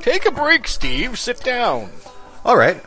[0.00, 1.18] Take a break, Steve.
[1.18, 1.90] Sit down.
[2.44, 2.80] All right.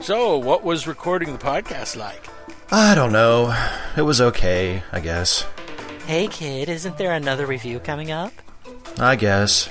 [0.00, 2.26] So, what was recording the podcast like?
[2.72, 3.54] I don't know.
[3.96, 5.44] It was okay, I guess.
[6.06, 8.32] Hey kid, isn't there another review coming up?
[8.98, 9.68] I guess.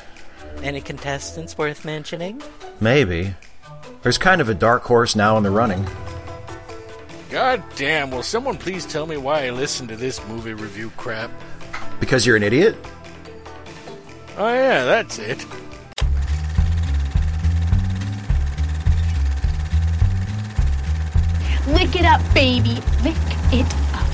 [0.62, 2.42] Any contestants worth mentioning?
[2.80, 3.34] Maybe.
[4.04, 5.86] There's kind of a dark horse now in the running.
[7.30, 11.30] God damn, will someone please tell me why I listen to this movie review crap?
[12.00, 12.76] Because you're an idiot?
[14.38, 15.46] Oh, yeah, that's it.
[21.90, 22.76] Lick it up, baby.
[23.02, 23.18] Lick
[23.52, 24.06] it up.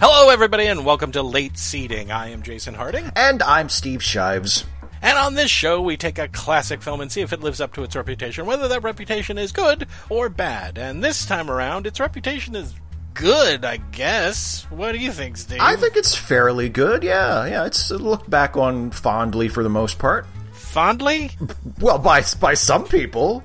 [0.00, 2.10] Hello, everybody, and welcome to Late Seating.
[2.10, 4.64] I am Jason Harding, And I'm Steve Shives.
[5.02, 7.74] and on this show, we take a classic film and see if it lives up
[7.74, 10.78] to its reputation, whether that reputation is good or bad.
[10.78, 12.72] And this time around, its reputation is
[13.12, 14.66] good, I guess.
[14.70, 15.58] What do you think, Steve?
[15.60, 17.44] I think it's fairly good, yeah.
[17.44, 20.26] Yeah, it's looked back on fondly for the most part.
[20.70, 21.32] Fondly?
[21.80, 23.42] Well, by by some people.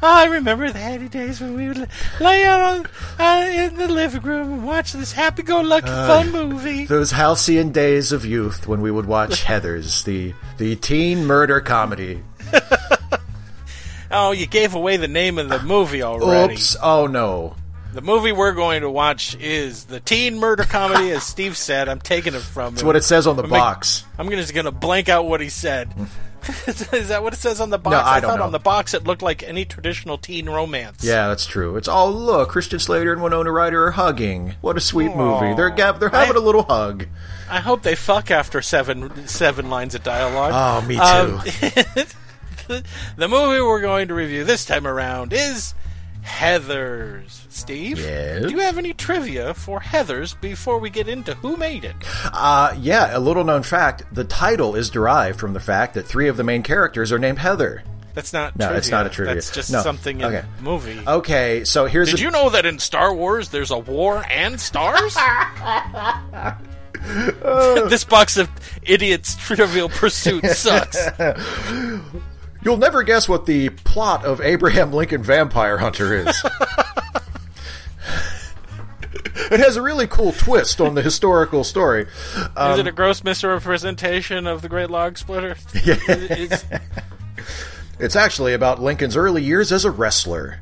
[0.00, 1.88] Oh, I remember the happy days when we would
[2.20, 2.86] lay out on,
[3.18, 6.84] uh, in the living room and watch this happy-go-lucky fun movie.
[6.84, 12.22] Those halcyon days of youth when we would watch Heathers, the the teen murder comedy.
[14.10, 16.54] Oh, you gave away the name of the movie already.
[16.54, 16.76] Oops.
[16.82, 17.56] Oh no.
[17.92, 21.88] The movie we're going to watch is the teen murder comedy, as Steve said.
[21.88, 22.86] I'm taking it from him.
[22.86, 24.04] what it says on the I'm make- box.
[24.18, 25.92] I'm just going to blank out what he said.
[26.66, 27.92] is that what it says on the box?
[27.92, 28.44] No, I don't thought know.
[28.44, 31.04] on the box it looked like any traditional teen romance.
[31.04, 31.76] Yeah, that's true.
[31.76, 34.54] It's all look, Christian Slater and Winona Ryder are hugging.
[34.60, 35.54] What a sweet movie.
[35.54, 37.06] They're they're having I- a little hug.
[37.50, 40.52] I hope they fuck after seven seven lines of dialogue.
[40.54, 42.02] Oh, me too.
[42.68, 42.82] Um,
[43.16, 45.72] the movie we're going to review this time around is
[46.28, 47.40] Heathers.
[47.48, 48.42] Steve, Yes?
[48.44, 51.96] do you have any trivia for Heathers before we get into who made it?
[52.32, 56.28] Uh, yeah, a little known fact: the title is derived from the fact that three
[56.28, 57.82] of the main characters are named Heather.
[58.14, 58.78] That's not No, trivia.
[58.78, 59.34] it's not a trivia.
[59.34, 59.82] That's just No.
[59.82, 60.44] something in Okay.
[60.56, 61.00] the movie.
[61.06, 64.60] Okay, so here's Did the, you know that in Star Wars there's a war and
[64.60, 65.16] stars?
[67.88, 68.48] this box of
[68.82, 70.98] idiots trivial pursuit sucks.
[72.62, 76.44] You'll never guess what the plot of Abraham Lincoln Vampire Hunter is.
[79.50, 82.06] it has a really cool twist on the historical story.
[82.56, 85.56] Um, Is it a gross misrepresentation of the Great Log Splitter?
[85.74, 86.64] It's-
[88.00, 90.60] It's actually about Lincoln's early years as a wrestler.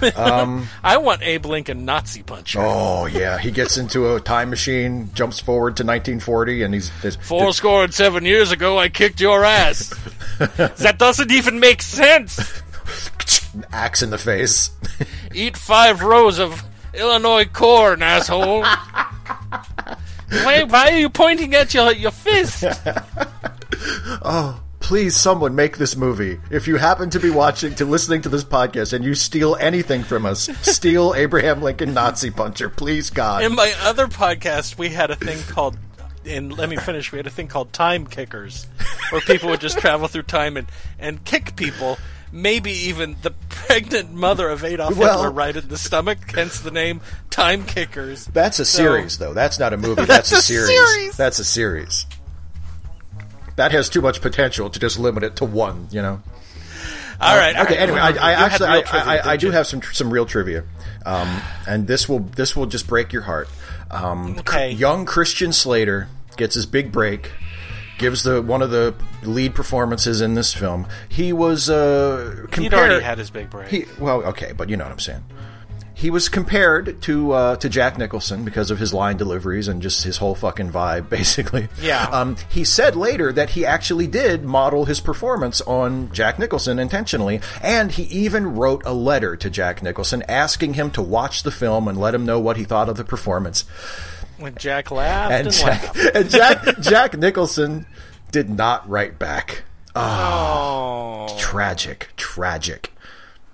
[0.16, 2.60] Um, I want Abe Lincoln Nazi puncher.
[2.60, 7.16] Oh yeah, he gets into a time machine, jumps forward to 1940, and he's there's-
[7.16, 9.94] Four score and seven years ago, I kicked your ass.
[10.38, 12.62] that doesn't even make sense.
[13.72, 14.70] axe in the face.
[15.34, 16.62] Eat five rows of
[16.92, 18.62] Illinois corn, asshole.
[20.28, 22.64] why, why are you pointing at your, your fist?
[24.22, 24.60] Oh.
[24.86, 26.38] Please, someone make this movie.
[26.48, 30.04] If you happen to be watching, to listening to this podcast, and you steal anything
[30.04, 33.42] from us, steal Abraham Lincoln Nazi Puncher, please, God.
[33.42, 35.76] In my other podcast, we had a thing called.
[36.24, 37.10] And let me finish.
[37.10, 38.68] We had a thing called time kickers,
[39.10, 40.68] where people would just travel through time and,
[41.00, 41.98] and kick people.
[42.30, 46.70] Maybe even the pregnant mother of Adolf Well- Hitler right in the stomach, hence the
[46.70, 48.26] name Time Kickers.
[48.26, 49.34] That's a series, though.
[49.34, 50.04] That's not a movie.
[50.04, 50.68] That's, That's a a series.
[50.68, 51.16] series.
[51.16, 52.06] That's a series.
[53.56, 55.88] That has too much potential to just limit it to one.
[55.90, 56.22] You know.
[57.18, 57.56] All right.
[57.56, 57.74] all Okay.
[57.74, 57.82] right.
[57.82, 59.52] Anyway, I, I actually, I, trivia, I, I do you?
[59.52, 60.64] have some some real trivia,
[61.06, 63.48] um, and this will this will just break your heart.
[63.90, 64.70] Um, Okay.
[64.70, 67.32] young Christian Slater gets his big break.
[67.98, 70.86] Gives the one of the lead performances in this film.
[71.08, 72.74] He was uh, He'd compared.
[72.74, 73.68] already had his big break.
[73.68, 75.24] He well, okay, but you know what I'm saying.
[75.98, 80.04] He was compared to uh, to Jack Nicholson because of his line deliveries and just
[80.04, 81.68] his whole fucking vibe, basically.
[81.80, 82.04] Yeah.
[82.04, 87.40] Um, he said later that he actually did model his performance on Jack Nicholson intentionally,
[87.62, 91.88] and he even wrote a letter to Jack Nicholson asking him to watch the film
[91.88, 93.64] and let him know what he thought of the performance.
[94.36, 95.98] when Jack laughed And and, Jack, laughed.
[96.14, 97.86] and Jack Jack Nicholson
[98.32, 99.62] did not write back.
[99.94, 101.34] Oh.
[101.38, 102.92] Tragic, tragic.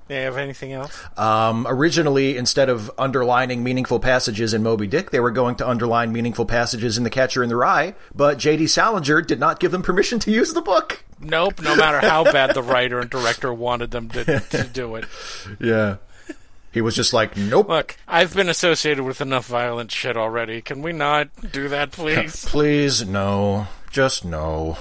[0.09, 0.99] Do you have anything else?
[1.17, 6.13] Um, originally, instead of underlining meaningful passages in Moby Dick, they were going to underline
[6.13, 8.67] meaningful passages in The Catcher in the Rye, but J.D.
[8.67, 11.05] Salinger did not give them permission to use the book.
[11.21, 11.63] Nope.
[11.63, 15.05] No matter how bad the writer and director wanted them to, to do it.
[15.61, 15.97] Yeah.
[16.73, 17.69] He was just like, nope.
[17.69, 20.63] Look, I've been associated with enough violent shit already.
[20.63, 22.47] Can we not do that, please?
[22.47, 23.67] Please, no.
[23.91, 24.79] Just no.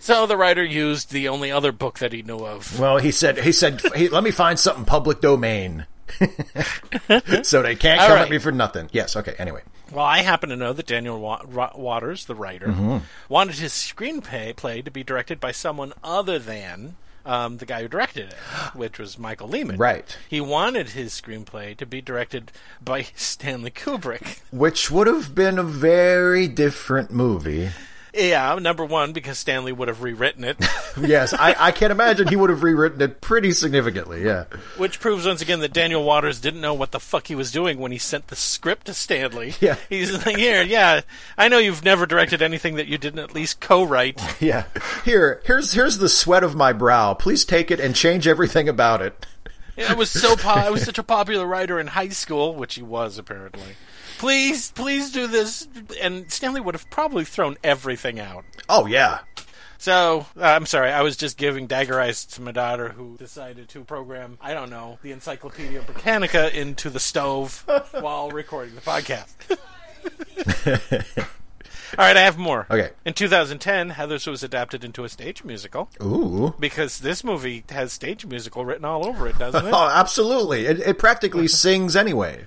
[0.00, 2.78] So the writer used the only other book that he knew of.
[2.78, 5.86] Well, he said, he said, hey, let me find something public domain.
[7.42, 8.22] so they can't All come right.
[8.24, 8.88] at me for nothing.
[8.92, 9.62] Yes, okay, anyway.
[9.92, 11.42] Well, I happen to know that Daniel Wa-
[11.74, 12.98] Waters, the writer, Mm-hmm.
[13.28, 16.96] wanted his screenplay play to be directed by someone other than
[17.26, 18.34] um, the guy who directed it,
[18.74, 19.76] which was Michael Lehmann.
[19.76, 20.16] Right.
[20.28, 22.52] He wanted his screenplay to be directed
[22.82, 24.40] by Stanley Kubrick.
[24.50, 27.70] Which would have been a very different movie.
[28.18, 30.56] Yeah, number one because Stanley would have rewritten it,
[31.00, 34.24] Yes, I, I can imagine he would have rewritten it pretty significantly.
[34.24, 34.44] Yeah.
[34.76, 37.78] which proves once again that Daniel Waters didn't know what the fuck he was doing
[37.78, 39.54] when he sent the script to Stanley.
[39.60, 39.76] Yeah.
[39.88, 41.02] he's like, here, yeah,
[41.36, 44.20] I know you've never directed anything that you didn't at least co-write.
[44.40, 44.64] Yeah.
[45.04, 47.14] Here, here's here's the sweat of my brow.
[47.14, 49.26] Please take it and change everything about it.
[49.88, 52.82] I was so po- I was such a popular writer in high school, which he
[52.82, 53.76] was apparently.
[54.18, 55.68] Please, please do this,
[56.02, 58.44] and Stanley would have probably thrown everything out.
[58.68, 59.20] Oh yeah.
[59.78, 63.68] So uh, I'm sorry, I was just giving dagger eyes to my daughter, who decided
[63.70, 69.34] to program I don't know the Encyclopedia Britannica into the stove while recording the podcast.
[71.96, 72.66] All right, I have more.
[72.70, 72.90] Okay.
[73.06, 76.54] In 2010, Heathers was adapted into a stage musical Ooh.
[76.60, 79.70] because this movie has stage musical written all over it, doesn't it?
[79.74, 80.66] Oh, absolutely.
[80.66, 82.46] It, it practically sings anyway.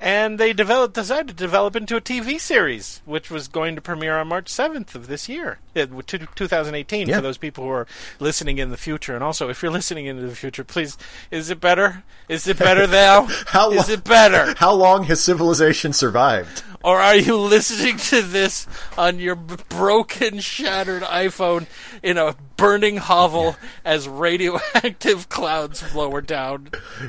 [0.00, 4.18] And they developed decided to develop into a TV series, which was going to premiere
[4.18, 7.08] on March seventh of this year, uh, 2018.
[7.08, 7.16] Yeah.
[7.16, 7.86] For those people who are
[8.20, 10.96] listening in the future, and also if you're listening into the future, please,
[11.30, 12.04] is it better?
[12.28, 13.26] Is it better now?
[13.48, 16.62] How is lo- it better, How long has civilization survived?
[16.84, 21.66] or are you listening to this on your broken, shattered iPhone
[22.04, 26.68] in a burning hovel as radioactive clouds lower down?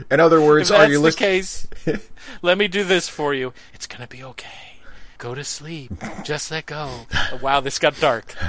[0.09, 1.43] In other words, If are you listening?
[2.41, 3.53] let me do this for you.
[3.73, 4.77] It's gonna be okay.
[5.17, 5.91] Go to sleep.
[6.23, 7.07] Just let go.
[7.41, 8.33] wow, this got dark.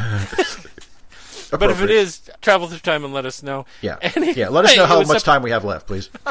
[1.51, 3.67] But if it is, travel through time and let us know.
[3.81, 4.49] yeah, yeah.
[4.51, 6.09] Let us know how much time we have left, please.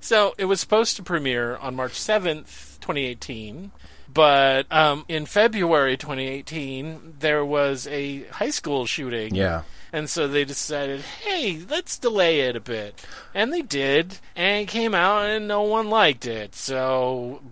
[0.00, 3.72] So it was supposed to premiere on March seventh, twenty eighteen.
[4.18, 9.32] But um, in February 2018, there was a high school shooting.
[9.32, 9.62] Yeah.
[9.92, 13.00] And so they decided, hey, let's delay it a bit.
[13.32, 16.56] And they did, and it came out, and no one liked it.
[16.56, 17.42] So,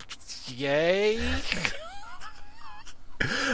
[0.49, 1.21] yay.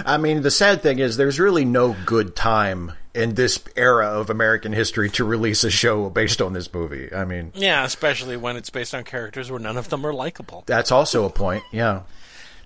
[0.06, 4.30] I mean, the sad thing is, there's really no good time in this era of
[4.30, 7.14] American history to release a show based on this movie.
[7.14, 10.64] I mean, Yeah, especially when it's based on characters where none of them are likable.
[10.64, 11.62] that's also a point.
[11.72, 12.04] Yeah.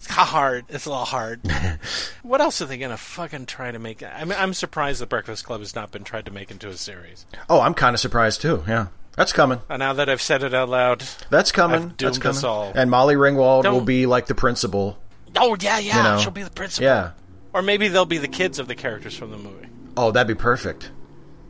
[0.08, 0.64] It's hard.
[0.68, 1.40] It's a little hard.
[2.22, 4.02] what else are they gonna fucking try to make?
[4.02, 6.74] I mean, I'm surprised the Breakfast Club has not been tried to make into a
[6.76, 7.26] series.
[7.50, 8.64] Oh, I'm kind of surprised too.
[8.66, 8.88] Yeah.
[9.16, 9.60] That's coming.
[9.70, 11.94] And now that I've said it out loud, That's coming.
[11.96, 12.44] That's coming.
[12.44, 12.72] all.
[12.74, 14.98] And Molly Ringwald will Don't- be like the principal.
[15.36, 16.18] oh yeah, yeah, You know.
[16.18, 16.84] she'll be the principal.
[16.86, 17.10] Yeah.
[17.52, 19.68] Or maybe they'll be the kids of the characters from the movie.
[19.96, 20.90] Oh, that'd be perfect.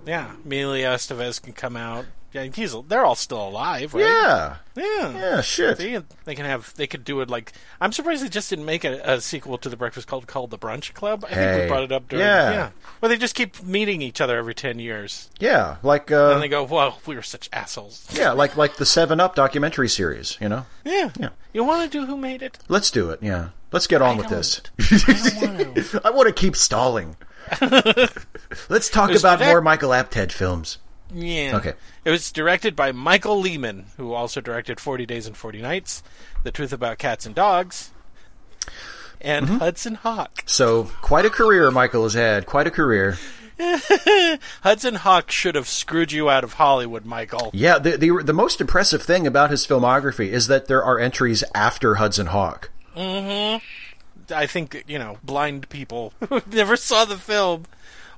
[0.06, 2.04] Yeah, Emilio Estevez can come out.
[2.36, 4.02] Yeah, he's they're all still alive, right?
[4.04, 4.56] Yeah.
[4.76, 5.10] yeah.
[5.18, 5.40] Yeah.
[5.40, 5.78] Shit.
[5.78, 6.74] See, they can have.
[6.74, 7.52] They could do it like.
[7.80, 10.58] I'm surprised they just didn't make a, a sequel to the Breakfast Club called The
[10.58, 11.24] Brunch Club.
[11.24, 12.24] I think we brought it up during.
[12.26, 12.50] Yeah.
[12.52, 12.70] yeah.
[13.00, 15.76] Well, they just keep meeting each other every ten years, Yeah.
[15.82, 16.12] Like.
[16.12, 18.32] Uh, and they go, "Well, we were such assholes." yeah.
[18.32, 20.36] Like like the Seven Up documentary series.
[20.40, 20.66] You know.
[20.84, 21.10] Yeah.
[21.18, 21.30] Yeah.
[21.52, 22.58] You want to do Who Made It?
[22.68, 23.22] Let's do it.
[23.22, 23.48] Yeah.
[23.72, 24.60] Let's get on I with this.
[24.78, 25.40] don't.
[25.40, 26.00] I want to.
[26.04, 27.16] I want to keep stalling.
[28.68, 30.78] Let's talk There's about that- more Michael Apted films.
[31.14, 31.56] Yeah.
[31.56, 31.74] Okay.
[32.04, 36.02] It was directed by Michael Lehmann, who also directed 40 Days and 40 Nights,
[36.42, 37.90] The Truth About Cats and Dogs,
[39.20, 39.58] and Mm-hmm.
[39.58, 40.42] Hudson Hawk.
[40.46, 42.46] So quite a career Michael has had.
[42.46, 43.18] Quite a career.
[44.62, 47.50] Hudson Hawk should have screwed you out of Hollywood, Michael.
[47.54, 47.78] Yeah.
[47.78, 51.96] The the the most impressive thing about his filmography is that there are entries after
[51.96, 52.70] Hudson Hawk.
[52.96, 53.60] Mhm.
[54.34, 57.64] I think, you know, blind people who never saw the film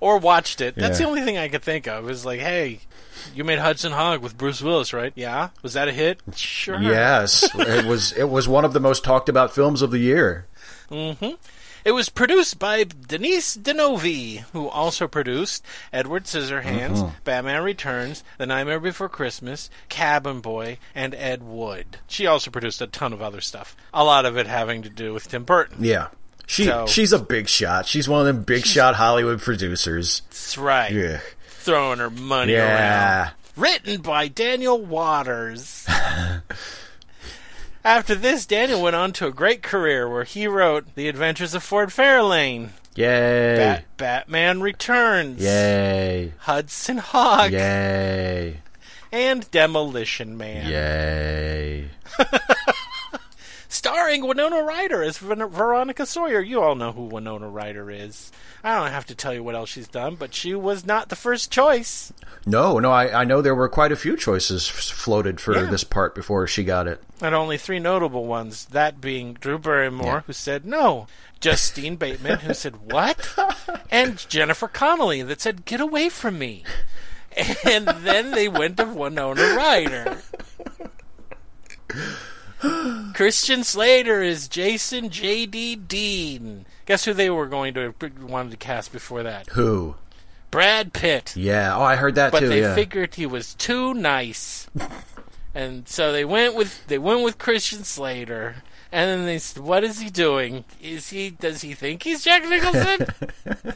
[0.00, 0.74] or watched it.
[0.76, 1.06] That's Yeah.
[1.06, 2.08] the only thing I could think of.
[2.10, 2.80] Is like, hey,
[3.34, 5.12] you made Hudson Hawk with Bruce Willis, right?
[5.14, 5.50] Yeah.
[5.62, 6.20] Was that a hit?
[6.34, 6.80] Sure.
[6.80, 10.46] Yes, it was it was one of the most talked about films of the year.
[10.90, 11.34] Mm-hmm.
[11.84, 17.16] It was produced by Denise Di Novi, who also produced Edward Scissorhands, mm-hmm.
[17.24, 21.98] Batman Returns, The Nightmare Before Christmas, Cabin Boy, and Ed Wood.
[22.08, 23.76] She also produced a ton of other stuff.
[23.94, 25.78] A lot of it having to do with Tim Burton.
[25.80, 26.08] Yeah.
[26.48, 27.86] She So- she's a big shot.
[27.86, 30.22] She's one of them big shot Hollywood producers.
[30.30, 30.90] That's right.
[30.90, 31.20] Yeah.
[31.48, 33.20] Throwing her money Yeah.
[33.20, 33.30] around.
[33.54, 35.84] Written by Daniel Waters.
[37.84, 41.62] After this, Daniel went on to a great career where he wrote The Adventures of
[41.62, 43.56] Ford Fairlane, Yay.
[43.56, 46.32] Bat- Batman Returns, Yay.
[46.38, 48.60] Hudson Hawk, Yay.
[49.12, 50.66] and Demolition Man.
[50.70, 51.90] Yay.
[53.68, 56.40] starring Winona Ryder as Ver- Veronica Sawyer.
[56.40, 58.32] You all know who Winona Ryder is.
[58.64, 61.16] I don't have to tell you what else she's done, but she was not the
[61.16, 62.12] first choice.
[62.44, 65.70] No, no, I, I know there were quite a few choices floated for Yeah.
[65.70, 67.00] this part before she got it.
[67.20, 70.20] And only three notable ones, that being Drew Barrymore, Yeah.
[70.26, 71.06] who said no,
[71.40, 73.28] Justine Bateman, who said what,
[73.90, 76.64] and Jennifer Connelly, that said get away from me.
[77.64, 80.18] And then they went to Winona Ryder.
[83.14, 85.76] Christian Slater is Jason J.D.
[85.76, 86.66] Dean.
[86.86, 89.48] Guess who they were going to wanted to cast before that?
[89.50, 89.96] Who?
[90.50, 91.36] Brad Pitt.
[91.36, 91.76] Yeah.
[91.76, 92.46] Oh, I heard that but too.
[92.46, 92.74] But they yeah.
[92.74, 94.68] figured he was too nice,
[95.54, 98.56] and so they went with they went with Christian Slater.
[98.90, 100.64] And then they said, "What is he doing?
[100.80, 101.28] Is he?
[101.28, 103.08] Does he think he's Jack Nicholson?"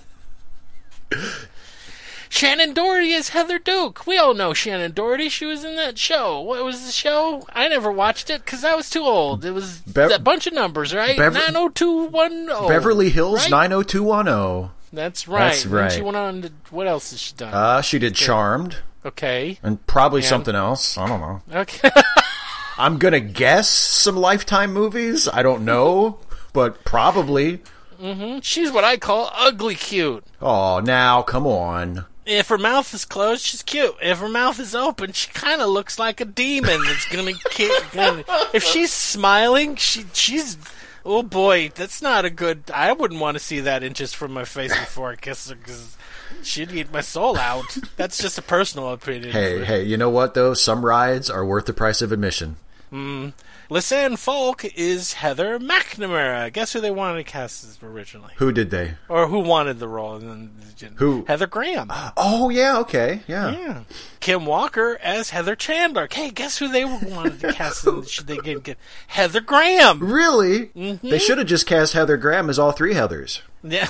[2.33, 4.07] Shannen Doherty is Heather Duke.
[4.07, 5.29] We all know Shannen Doherty.
[5.29, 6.41] She was in that show.
[6.41, 7.47] What was the show?
[7.53, 9.45] I never watched it because I was too old.
[9.45, 11.17] It was Bev- a bunch of numbers, right?
[11.19, 12.67] Bev- Nine hundred two one zero.
[12.69, 13.69] Beverly Hills right?
[13.69, 14.71] 90210.
[14.95, 15.41] That's right.
[15.51, 15.93] That's right.
[15.93, 17.53] she went on to what else has she done?
[17.53, 19.59] Uh, she did Charmed okay.
[19.63, 20.97] and probably And- something else.
[20.97, 21.43] I don't know.
[21.61, 21.91] Okay.
[22.79, 25.29] I'm gonna guess some Lifetime movies.
[25.29, 26.19] I don't know,
[26.55, 27.61] but probably.
[28.01, 28.39] Mm-hmm.
[28.41, 30.25] She's what I call ugly cute.
[30.41, 32.07] Oh, now come on.
[32.25, 33.97] If her mouth is closed, she's cute.
[34.01, 37.73] If her mouth is open, she kind of looks like a demon that's gonna kick.
[37.93, 38.25] Gonna,
[38.55, 40.57] if she's smiling, she she's.
[41.05, 42.65] Oh boy, that's not a good.
[42.73, 45.97] I wouldn't want to see that inches from my face before I kiss her because
[46.45, 47.77] she'd eat my soul out.
[47.97, 49.33] That's just a personal opinion.
[49.33, 50.55] Hey, hey, you know what though?
[50.55, 52.57] Some rides are worth the price of admission.
[52.93, 53.33] Mm.
[53.73, 56.53] Lisanne Falk is Heather McNamara.
[56.53, 58.97] Guess who they wanted to cast originally, Who did they?
[59.09, 60.17] or who wanted the role?
[60.17, 61.25] And then, Who?
[61.27, 61.91] Heather Graham.
[62.19, 63.51] Oh yeah, okay, yeah.
[63.51, 63.81] Yeah.
[64.21, 66.07] Kim Walker as Heather Chandler.
[66.13, 67.87] Hey, guess who they wanted to cast?
[68.27, 70.01] they get, get Heather Graham?
[70.01, 70.67] Really?
[70.67, 71.09] Mm-hmm.
[71.09, 73.41] They should have just cast Heather Graham as all three Heathers.
[73.63, 73.89] Yeah.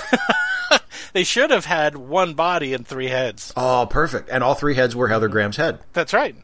[1.11, 3.51] they should have had one body and three heads.
[3.57, 4.29] Oh, perfect.
[4.29, 5.79] And all three heads were Heather Graham's head.
[5.91, 6.37] That's right.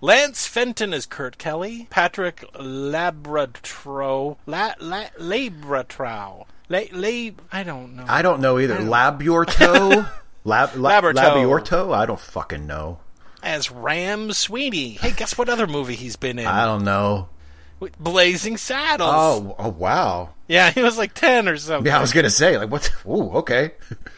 [0.00, 1.86] Lance Fenton is Kurt Kelly.
[1.90, 4.36] Patrick Labratro.
[4.46, 6.46] La, la, Labratro.
[6.68, 8.04] La, la, I don't know.
[8.08, 8.76] I don't know either.
[8.78, 10.10] Labiorto?
[10.44, 11.00] Lab, la.
[11.00, 11.94] Labiorto?
[11.94, 12.98] I don't fucking know.
[13.42, 14.90] as Ram Sweeney.
[14.90, 16.46] Hey, guess what other movie he's been in?
[16.46, 17.28] I don't know.
[18.00, 19.10] Blazing Saddles.
[19.12, 20.30] Oh, oh wow.
[20.48, 21.86] Yeah, he was like 10 or something.
[21.86, 22.90] Yeah, I was gonna say like what?
[23.06, 23.72] Ooh, okay.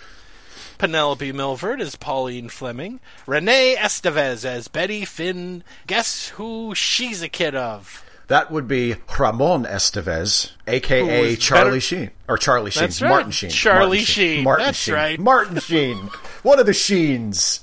[0.78, 3.00] Penelope Milford as Pauline Fleming.
[3.26, 5.64] Renee Estevez as Betty Finn.
[5.86, 8.04] Guess who she's a kid of?
[8.28, 13.00] That would be Ramon Estevez, aka Charlie better- Sheen, or Charlie Sheen, right.
[13.00, 14.44] Martin Sheen, Charlie Martin Sheen.
[14.44, 14.94] Martin That's Sheen.
[14.94, 15.18] right.
[15.18, 15.96] Martin Sheen,
[16.42, 17.60] one of the Sheens.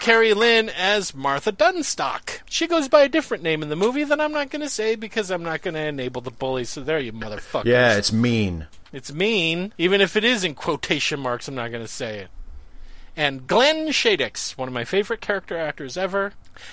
[0.00, 2.40] Carrie Lynn as Martha Dunnstock.
[2.48, 4.96] She goes by a different name in the movie that I'm not going to say
[4.96, 6.64] because I'm not going to enable the bully.
[6.64, 7.64] So there you motherfuckers.
[7.64, 8.66] Yeah, it's mean.
[8.94, 9.72] It's mean.
[9.76, 12.28] Even if it is in quotation marks, I'm not going to say it.
[13.16, 16.32] And Glenn Shadix, one of my favorite character actors ever,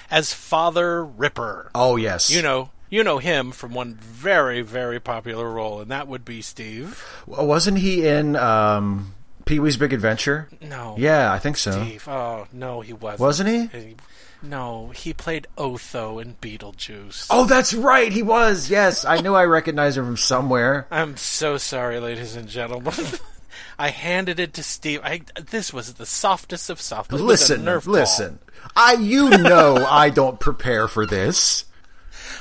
[0.09, 1.71] as Father Ripper.
[1.75, 6.07] Oh yes, You know, you know him from one very, very popular role, and that
[6.07, 7.03] would be Steve.
[7.25, 9.13] wasn't he in um,
[9.45, 10.49] Pee Wee's Big Adventure?
[10.61, 10.95] No.
[10.97, 11.71] Yeah, I think so.
[11.71, 12.07] Steve.
[12.07, 13.21] Oh, no, he wasn't.
[13.21, 13.95] Wasn't he?
[14.43, 17.27] No, he played Otho in Beetlejuice.
[17.29, 18.69] Oh, that's right, he was.
[18.69, 20.87] Yes, I knew I recognized him from somewhere.
[20.91, 22.93] I'm so sorry, ladies and gentlemen.
[23.77, 25.01] I handed it to Steve.
[25.03, 27.11] I, this was the softest of soft.
[27.11, 27.93] Listen, Nerf ball.
[27.93, 28.39] listen.
[28.75, 31.65] I, you know, I don't prepare for this.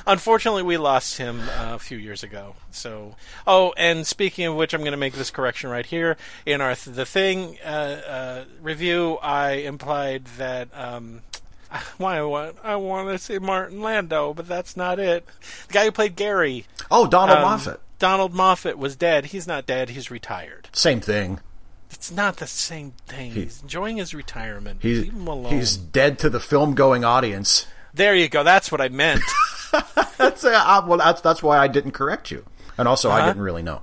[0.07, 2.55] Unfortunately, we lost him uh, a few years ago.
[2.71, 3.17] So,
[3.47, 6.17] oh, and speaking of which, I'm going to make this correction right here
[6.47, 9.19] in our th- the thing uh, uh, review.
[9.23, 11.23] I implied that um,
[11.99, 15.27] why I want I want to say Martin Landau, but that's not it.
[15.69, 17.81] The guy who played Gary, Oh, Donald um, Moffat.
[17.99, 19.27] Donald Moffat, was dead.
[19.27, 19.91] He's not dead.
[19.91, 20.69] He's retired.
[20.73, 21.41] Same thing.
[21.91, 23.33] It's not the same thing.
[23.33, 24.79] he's enjoying his retirement.
[24.83, 25.53] He's Leave him alone.
[25.53, 27.67] he's dead to the film going audience.
[27.93, 28.45] There you go.
[28.45, 29.21] That's what I meant.
[30.19, 32.45] That's uh, well, that's that's why I didn't correct you,
[32.79, 33.27] and also I Uh-huh.
[33.29, 33.83] didn't really know.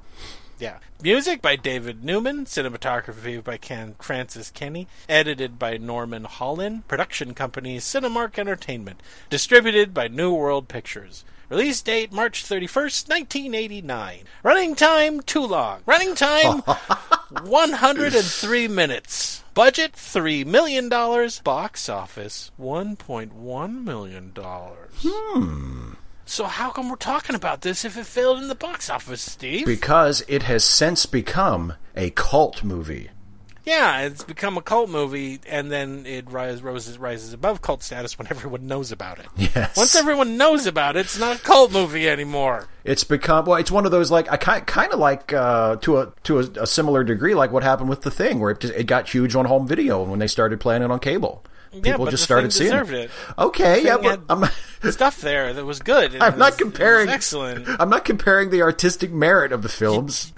[1.04, 7.78] Music by David Newman, cinematography by Ken Francis Kenny, edited by Norman Hollyn, production company
[7.78, 11.24] Cinemarque Entertainment, distributed by New World Pictures.
[11.50, 14.20] Release date March 31st, 1989.
[14.42, 15.82] Running time too long.
[15.86, 16.62] Running time
[17.44, 19.44] 103 minutes.
[19.54, 20.90] Budget $3 million.
[20.90, 24.34] Box office $1.1 million.
[24.36, 25.94] Hmm.
[26.28, 29.66] So how come we're talking about this if it failed in the box office, Steve?
[29.66, 33.10] Because it has since become a cult movie.
[33.64, 38.18] Yeah, it's become a cult movie, and then it rise, rises, rises above cult status
[38.18, 39.28] when everyone knows about it.
[39.38, 39.76] Yes.
[39.78, 42.68] Once everyone knows about it, it's not a cult movie anymore.
[42.84, 43.58] It's become well.
[43.58, 46.44] It's one of those like I kind kind of like uh, to a to a,
[46.62, 49.36] a similar degree like what happened with the thing where it just, it got huge
[49.36, 51.44] on home video when they started playing it on cable.
[51.72, 52.90] People yeah, just the started seeing it.
[52.90, 53.12] it.
[53.38, 54.50] Okay, yeah, but had I'm
[54.92, 56.14] stuff there that was good.
[56.16, 57.10] I'm not was- was comparing.
[57.10, 57.68] excellent.
[57.80, 60.34] I'm not comparing the artistic merit of the films.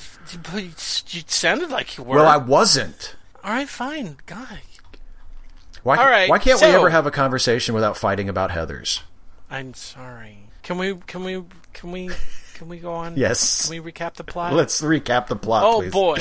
[0.51, 0.71] But you,
[1.09, 2.17] you sounded like you were.
[2.17, 3.15] Well, I wasn't.
[3.43, 4.61] All right, fine, guy.
[5.83, 9.01] Why, All right, why can't we ever have a conversation without fighting about Heathers?
[9.49, 10.39] I'm sorry.
[10.61, 10.95] Can we?
[11.07, 11.43] Can we?
[11.73, 12.09] Can we?
[12.53, 13.15] Can we go on?
[13.15, 13.67] Yes.
[13.69, 14.51] Can we recap the plot?
[14.53, 15.91] Let's recap the plot, Oh please.
[15.93, 16.17] boy.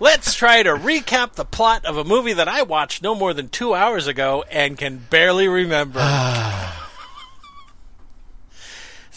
[0.00, 3.48] Let's try to recap the plot of a movie that I watched no more than
[3.48, 6.00] two hours ago and can barely remember.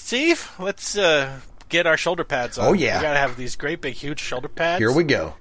[0.10, 1.40] Steve, let's uh,
[1.70, 2.66] get our shoulder pads on.
[2.66, 2.98] Oh, yeah.
[2.98, 4.80] We gotta have these great big huge shoulder pads.
[4.80, 5.36] Here we go.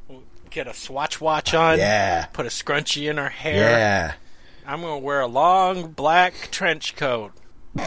[0.50, 1.78] get a swatch watch on.
[1.78, 2.26] Yeah.
[2.34, 3.70] Put a scrunchie in our hair.
[3.70, 4.12] Yeah.
[4.66, 7.32] I'm gonna wear a long black trench coat.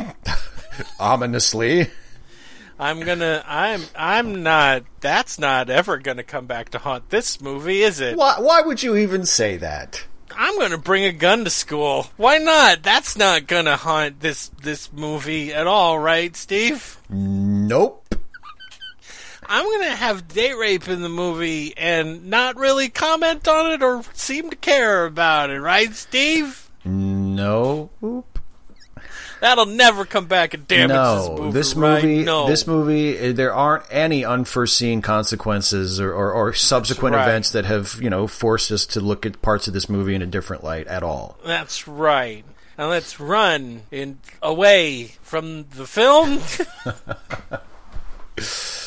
[0.99, 1.85] Ominously.
[2.79, 3.43] I'm gonna.
[3.45, 3.83] I'm.
[3.95, 4.81] I'm not.
[5.01, 8.17] That's not ever gonna come back to haunt this movie, is it?
[8.17, 10.07] Why, why would you even say that?
[10.37, 12.07] I'm gonna bring a gun to school.
[12.17, 12.83] Why not?
[12.83, 16.97] That's not gonna haunt this this movie at all, right, Steve?
[17.09, 17.97] Nope.
[19.45, 24.03] I'm gonna have date rape in the movie and not really comment on it or
[24.13, 26.69] seem to care about it, right, Steve?
[26.85, 27.91] Nope.
[29.41, 31.87] That'll never come back and damage no, this movie.
[31.87, 32.03] right?
[32.03, 32.47] movie, no.
[32.47, 37.23] this movie, there aren't any unforeseen consequences or, or, or subsequent right.
[37.27, 40.21] events that have, you know, forced us to look at parts of this movie in
[40.21, 41.37] a different light at all.
[41.43, 42.45] That's right.
[42.77, 46.39] Now let's run in away from the film.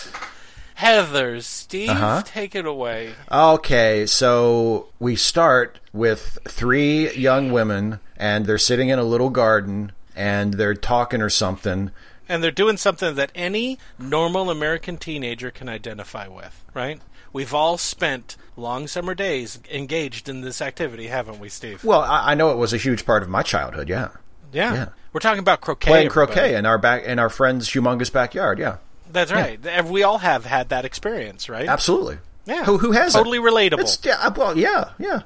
[0.74, 2.22] Heather, Steve, Uh-huh.
[2.24, 3.14] take it away.
[3.30, 9.92] Okay, so we start with three young women, and they're sitting in a little garden,
[10.16, 11.90] and they're talking or something.
[12.28, 17.00] And they're doing something that any normal American teenager can identify with, right?
[17.32, 21.84] We've all spent long summer days engaged in this activity, haven't we, Steve?
[21.84, 23.88] Well, I, I know it was a huge part of my childhood.
[23.88, 24.08] Yeah,
[24.52, 24.72] Yeah.
[24.74, 24.88] yeah.
[25.12, 25.90] We're talking about croquet.
[25.90, 26.32] playing everybody.
[26.32, 28.58] croquet in our back in our friend's humongous backyard.
[28.58, 28.76] Yeah,
[29.12, 29.60] That's right.
[29.84, 31.68] We all have had that experience, right?
[31.68, 32.18] absolutely.
[32.46, 32.64] Yeah.
[32.64, 33.80] Who who has Totally relatable.
[33.80, 35.22] It's, yeah, uh, well, yeah, yeah.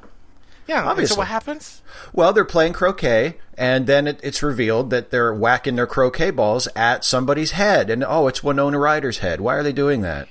[0.69, 0.85] Yeah.
[0.85, 1.15] obviously.
[1.15, 1.83] So what happens?
[2.13, 6.69] Well, they're playing croquet, and then it, it's revealed that they're whacking their croquet balls
[6.77, 9.41] at somebody's head, and oh, it's Winona Ryder's head.
[9.41, 10.29] Why are they doing that?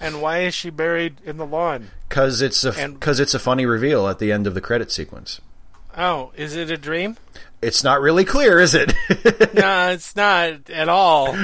[0.00, 1.92] And why is she buried in the lawn?
[2.08, 5.40] Because it's a because it's a funny reveal at the end of the credit sequence.
[5.96, 7.16] Oh, is it a dream?
[7.60, 8.92] It's not really clear, is it?
[9.54, 11.36] no, it's not at all.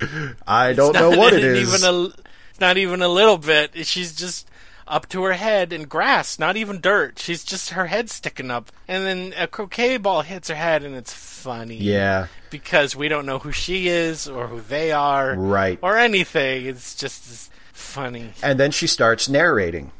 [0.46, 1.82] I don't know what it is.
[1.82, 2.12] Even a,
[2.60, 3.84] not even a little bit.
[3.84, 4.48] She's just
[4.86, 7.18] up to her head in grass, not even dirt.
[7.18, 10.94] She's just her head sticking up, and then a croquet ball hits her head, and
[10.94, 11.76] it's funny.
[11.76, 15.78] yeah, because we don't know who she is or who they are, Right.
[15.82, 16.66] Or anything.
[16.66, 18.32] It's just funny.
[18.42, 19.90] and then she starts narrating.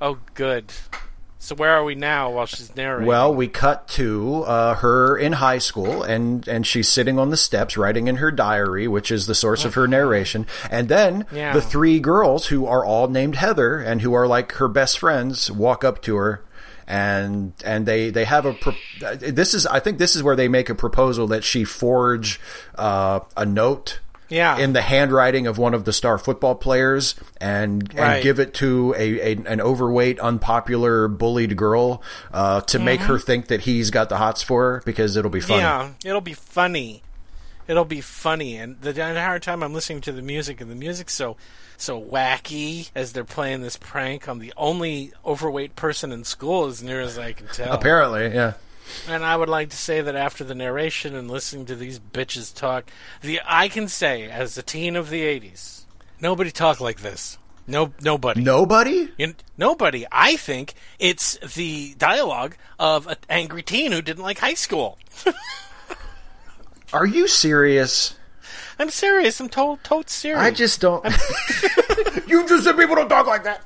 [0.00, 0.72] Oh, good.
[1.46, 3.06] So where are we now while she's narrating?
[3.06, 7.36] Well, we cut to uh, her in high school, and and she's sitting on the
[7.36, 10.48] steps writing in her diary, which is the source of her narration.
[10.72, 11.52] And then Yeah.
[11.52, 15.48] the three girls, who are all named Heather and who are like her best friends,
[15.48, 16.42] walk up to her.
[16.88, 18.74] And and they they have a pro-
[19.16, 22.40] this is I think this is where they make a proposal that she forge
[22.74, 24.58] uh, a note Yeah.
[24.58, 28.94] in the handwriting of one of the star football players and and give it to
[28.96, 34.08] a, a an overweight, unpopular, bullied girl uh, to make her think that he's got
[34.08, 35.60] the hots for her because it'll be funny.
[35.60, 37.02] Yeah, it'll be funny.
[37.68, 41.14] It'll be funny, and the entire time I'm listening to the music, and the music's
[41.14, 41.36] so
[41.76, 46.82] so wacky as they're playing this prank on the only overweight person in school, as
[46.82, 47.72] near as I can tell.
[47.72, 48.54] Apparently, yeah.
[49.08, 52.54] And I would like to say that after the narration and listening to these bitches
[52.54, 55.84] talk, the I can say as a teen of the '80s,
[56.20, 57.38] nobody talked like this.
[57.66, 58.42] No, nobody.
[58.42, 59.08] Nobody?
[59.18, 60.06] You- nobody.
[60.12, 64.98] I think it's the dialogue of an angry teen who didn't like high school.
[66.92, 68.14] Are you serious?
[68.78, 69.40] I'm serious.
[69.40, 70.40] I'm told, totes serious.
[70.40, 71.04] I just don't.
[72.28, 73.64] you just said people don't talk like that.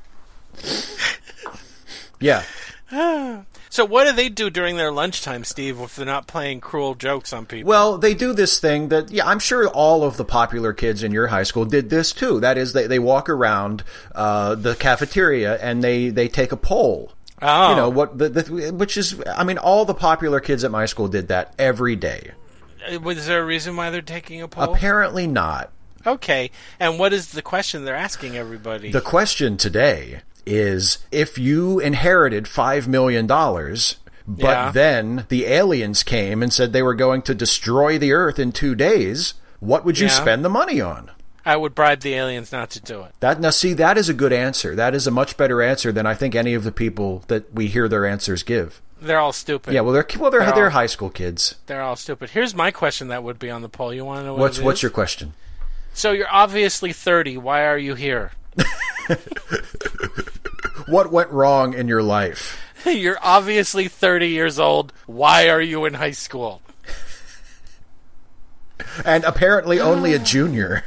[2.21, 2.45] yeah.
[3.73, 7.33] So what do they do during their lunchtime, Steve, if they're not playing cruel jokes
[7.33, 7.69] on people?
[7.69, 11.13] Well, they do this thing that, yeah, I'm sure all of the popular kids in
[11.13, 12.41] your high school did this too.
[12.41, 17.13] That is, they, they walk around uh, the cafeteria and they, they take a poll.
[17.41, 17.71] Oh.
[17.71, 18.19] You know what?
[18.19, 21.55] The, the, which is, I mean, all the popular kids at my school did that
[21.57, 22.33] every day.
[22.93, 24.65] Uh, Was there a reason why they're taking a poll?
[24.75, 25.71] Apparently not.
[26.05, 26.51] okay.
[26.81, 28.91] And what is the question they're asking everybody?
[28.91, 33.97] The question today is if you inherited $5 million, but
[34.29, 34.71] Yeah.
[34.73, 38.75] then the aliens came and said they were going to destroy the Earth in two
[38.75, 40.13] days, what would you Yeah.
[40.13, 41.11] spend the money on?
[41.45, 43.13] I would bribe the aliens not to do it.
[43.21, 44.75] That now see that is a good answer.
[44.77, 47.67] That is a much better answer than I think any of the people that we
[47.67, 48.83] hear their answers give.
[49.01, 49.73] They're all stupid.
[49.73, 51.55] Yeah, well they're well they're They're they're all- high school kids.
[51.67, 52.31] They're all stupid.
[52.31, 53.95] Here's my question that would be on the poll.
[53.95, 55.33] You want to know what What's what's your question?
[55.95, 57.39] So you're obviously 30.
[57.39, 58.33] Why are you here?
[60.91, 62.59] What went wrong in your life?
[62.87, 64.93] you're obviously 30 years old.
[65.07, 66.63] Why are you in high school?
[69.05, 70.85] And apparently only a junior.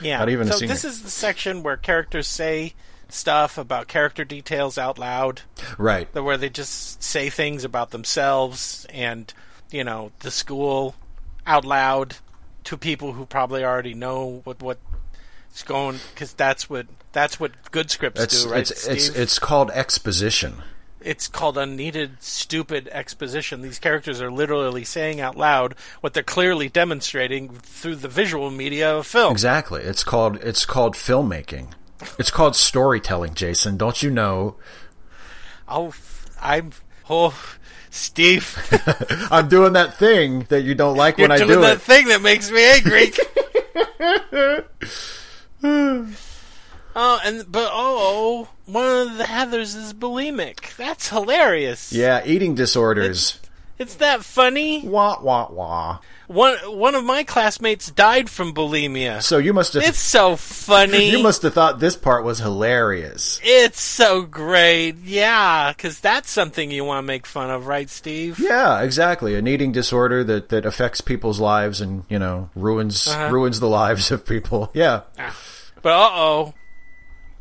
[0.00, 0.18] Yeah.
[0.18, 0.68] Not even a senior.
[0.74, 2.74] this is the section where characters say
[3.08, 5.42] stuff about character details out loud,
[5.76, 6.12] Right.
[6.14, 9.32] where they just say things about themselves and,
[9.70, 10.94] you know, the school
[11.46, 12.16] out loud
[12.64, 17.90] to people who probably already know what what's going because that's what that's what good
[17.90, 18.60] scripts It's do, right?
[18.60, 19.16] it's it's Steve?
[19.18, 20.62] it's called exposition.
[21.00, 26.68] it's called unneeded stupid exposition these characters are literally saying out loud what they're clearly
[26.68, 29.82] demonstrating through the visual media of film Exactly.
[29.82, 31.72] It's called it's called filmmaking.
[32.18, 33.76] It's called storytelling, Jason.
[33.76, 34.56] Don't you know?
[35.68, 35.92] oh
[36.42, 36.72] i'm
[37.08, 37.34] oh
[37.90, 38.56] steve
[39.30, 41.82] I'm doing that thing that you don't like you're when I doing do that it.
[41.82, 43.12] thing that makes me angry
[46.96, 53.38] oh and but oh one of the heathers is bulimic that's hilarious Yeah, eating disorders.
[53.78, 55.98] it's that funny Wah wah wah.
[56.26, 61.10] one one of my classmates died from bulimia So you must have it's so funny
[61.14, 63.40] you must have thought this part was hilarious.
[63.42, 64.96] It's so great.
[65.02, 68.38] Yeah, because that's something you want to make fun of, right, Steve?
[68.38, 69.34] Yeah, exactly.
[69.34, 73.30] An eating disorder that, that affects people's lives and you know ruins Uh-huh.
[73.32, 74.70] ruins the lives of people.
[74.74, 75.02] Yeah,
[75.82, 76.54] But uh oh.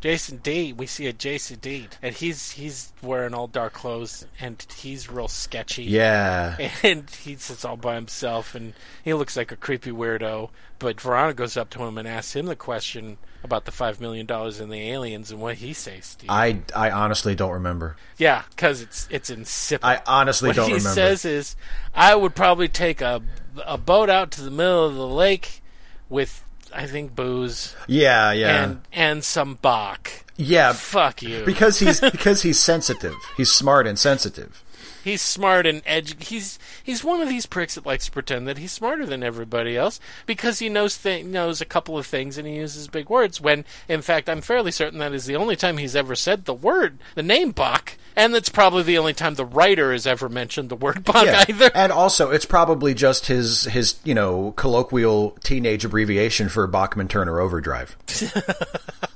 [0.02, 4.66] Jason D, we see a Jason D, and he's he's wearing all dark clothes, and
[4.78, 5.84] he's real sketchy.
[5.84, 6.58] yeah.
[6.84, 10.50] and he sits all by himself, and he looks like a creepy weirdo.
[10.80, 14.26] But Veronica goes up to him and asks him the question about the five million
[14.26, 16.30] dollars and the aliens, and what he says, Steve.
[16.30, 17.98] I, I honestly don't remember.
[18.18, 19.84] yeah, because it's it's insipid.
[19.84, 20.86] I honestly what don't remember.
[20.90, 21.18] What he remember.
[21.18, 21.56] says is,
[21.94, 23.22] I would probably take a
[23.66, 25.62] a boat out to the middle of the lake
[26.08, 30.12] with I think booze yeah, yeah, and and some Bach.
[30.38, 30.74] yeah.
[30.74, 31.44] Fuck you.
[31.46, 33.16] Because he's because he's sensitive.
[33.38, 34.64] He's smart and sensitive.
[35.04, 38.58] He's smart and edu- he's he's one of these pricks that likes to pretend that
[38.58, 42.48] he's smarter than everybody else because he knows th- knows a couple of things and
[42.48, 45.78] he uses big words when in fact I'm fairly certain that is the only time
[45.78, 49.46] he's ever said the word the name Bach and that's probably the only time the
[49.46, 51.46] writer has ever mentioned the word Bach Yeah.
[51.48, 51.72] either.
[51.74, 57.40] And also, it's probably just his his you know colloquial teenage abbreviation for Bachman Turner
[57.40, 57.96] Overdrive.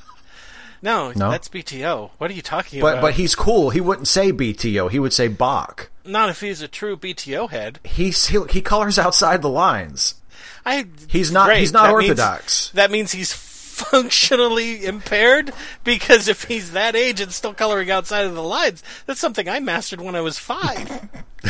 [0.84, 1.32] No, No?
[1.32, 2.12] that's BTO.
[2.20, 3.02] What are you talking But about?
[3.02, 3.70] but he's cool.
[3.72, 4.92] He wouldn't say BTO.
[4.92, 5.90] He would say Bach.
[6.06, 7.80] Not if he's a true BTO head.
[7.86, 10.16] He's he, he colors outside the lines.
[10.66, 11.60] I He's not- great.
[11.62, 12.70] he's not That means- orthodox.
[12.76, 15.52] that means he's functionally impaired
[15.84, 19.60] because if he's that age and still coloring outside of the lines, that's something I
[19.62, 21.10] mastered when I was five.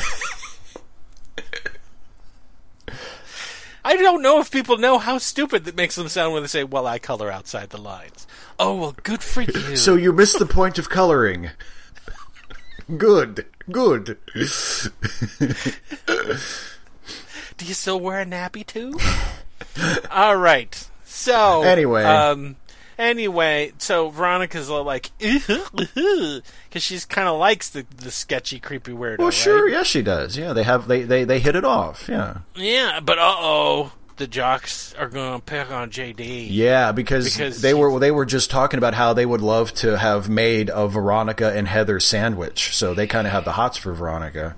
[3.85, 6.63] I don't know if people know how stupid that makes them sound when they say,
[6.63, 8.25] "Well, I color outside the lines."
[8.59, 9.75] Oh well, good for you.
[9.75, 11.49] So you missed the point of coloring.
[12.97, 14.17] good, good.
[17.57, 18.99] Do you still wear a nappy too?
[20.11, 20.87] All right.
[21.05, 22.03] So Anyway.
[22.03, 22.55] um,
[22.97, 26.41] anyway, so Veronica's like, because
[26.77, 29.19] she's kind of likes the the sketchy, creepy weirdo.
[29.19, 29.33] Well, right?
[29.33, 30.37] sure, yes, she does.
[30.37, 32.07] Yeah, they have they they they hit it off.
[32.09, 36.47] Yeah, Yeah, but uh oh, the jocks are going to pick on JD.
[36.51, 39.97] yeah, because, Because they were they were just talking about how they would love to
[39.97, 42.75] have made a Veronica and Heather sandwich.
[42.75, 44.55] So they kind of have the hots for Veronica.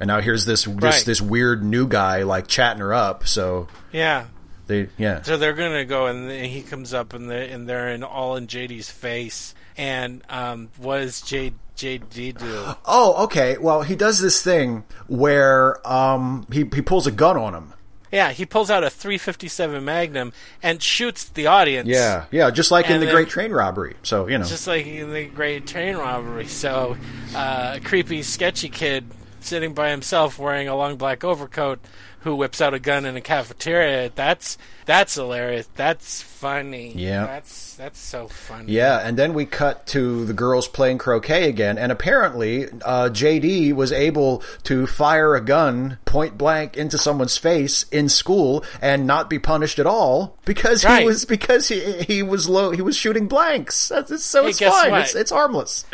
[0.00, 1.02] And now here's this this Right.
[1.04, 3.26] this weird new guy like chatting her up.
[3.28, 4.24] So Yeah.
[4.66, 5.22] they yeah.
[5.22, 8.46] So they're gonna go, and he comes up, and they and they're in all in
[8.46, 9.54] JD's face.
[9.76, 12.64] And um, what does J, JD do?
[12.86, 13.58] Oh, okay.
[13.58, 17.73] Well, he does this thing where um he he pulls a gun on him.
[18.14, 21.88] Yeah, he pulls out a 357 Magnum and shoots the audience.
[21.88, 23.96] Yeah, yeah, just like in the then- Great Train Robbery.
[24.04, 26.46] So you know, just like in the Great Train Robbery.
[26.46, 26.96] So,
[27.34, 29.04] uh, a creepy, sketchy kid
[29.40, 31.80] sitting by himself wearing a long black overcoat
[32.24, 34.10] who whips out a gun in a cafeteria.
[34.14, 34.56] That's
[34.86, 35.68] that's hilarious.
[35.76, 36.92] That's funny.
[36.94, 37.26] Yeah.
[37.26, 38.72] That's that's so funny.
[38.72, 43.74] Yeah, and then we cut to the girls playing croquet again, and apparently uh, JD
[43.74, 49.28] was able to fire a gun point blank into someone's face in school and not
[49.28, 53.28] be punished at all because he was because he he was low he was shooting
[53.28, 53.88] blanks.
[53.88, 54.94] That's it's, so Hey, it's fine.
[54.94, 55.84] It's it's harmless.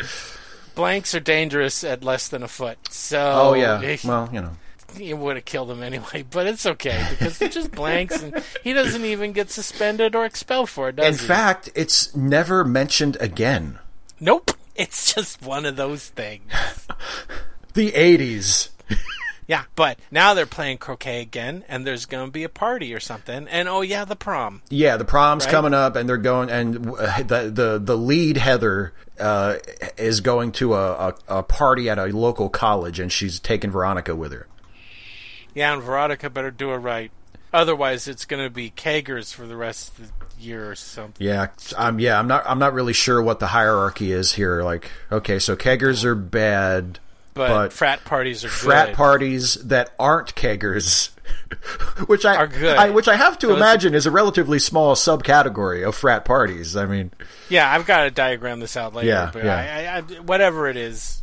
[0.75, 2.77] Blanks are dangerous at less than a foot.
[2.89, 4.51] So Oh yeah, well you know.
[4.97, 8.73] He would have killed him anyway, but it's okay because they're just blanks, and he
[8.73, 10.97] doesn't even get suspended or expelled for it.
[10.97, 11.27] Does In he?
[11.27, 13.79] fact, it's never mentioned again.
[14.19, 14.51] nope.
[14.73, 16.49] It's just one of those things.
[17.73, 18.69] The '80s.
[19.47, 22.99] Yeah, but now they're playing croquet again, and there's going to be a party or
[23.01, 23.47] something.
[23.49, 24.61] And oh yeah, the prom.
[24.69, 25.51] Yeah, the prom's Right?
[25.51, 29.55] coming up, and they're going, and uh, the the the lead Heather uh,
[29.97, 34.15] is going to a, a a party at a local college, and she's taking Veronica
[34.15, 34.47] with her.
[35.53, 37.11] Yeah, and Veronica better do it right.
[37.53, 41.25] Otherwise, it's going to be kegers for the rest of the year or something.
[41.25, 44.63] Yeah, I'm yeah, I'm not I'm not really sure what the hierarchy is here.
[44.63, 46.99] Like, okay, so keggers are bad,
[47.33, 48.95] But, but frat parties are frat good.
[48.95, 51.09] parties that aren't keggers.
[52.07, 52.77] which I, Are good.
[52.77, 56.75] I which I have to So imagine is a relatively small subcategory of frat parties.
[56.75, 57.11] I mean,
[57.49, 59.09] Yeah, I've got to diagram this out later.
[59.09, 59.55] Yeah, but yeah.
[59.55, 61.20] I, I, whatever it is,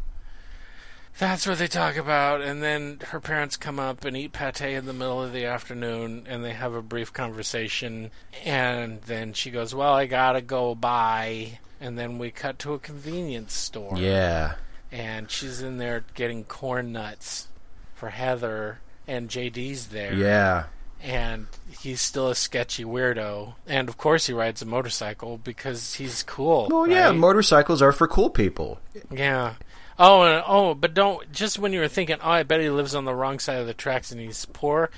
[1.19, 2.41] that's what they talk about.
[2.41, 6.27] And then her parents come up and eat pate in the middle of the afternoon,
[6.29, 8.11] and they have a brief conversation.
[8.45, 12.79] And then she goes, "Well, I gotta go buy." And then we cut to a
[12.79, 13.97] convenience store.
[13.97, 14.55] yeah,
[14.91, 17.49] and she's in there getting corn nuts
[17.95, 20.15] for Heather, and JD's there.
[20.15, 20.65] yeah.
[21.01, 21.47] And
[21.81, 23.55] he's still a sketchy weirdo.
[23.69, 26.67] And of course, he rides a motorcycle because he's cool.
[26.73, 27.15] Well, yeah, right?
[27.15, 28.81] motorcycles are for cool people.
[29.09, 29.55] yeah.
[29.99, 32.95] Oh, and, oh, but don't just when you were thinking, oh, I bet he lives
[32.95, 34.91] on the wrong side of the tracks and he's poor.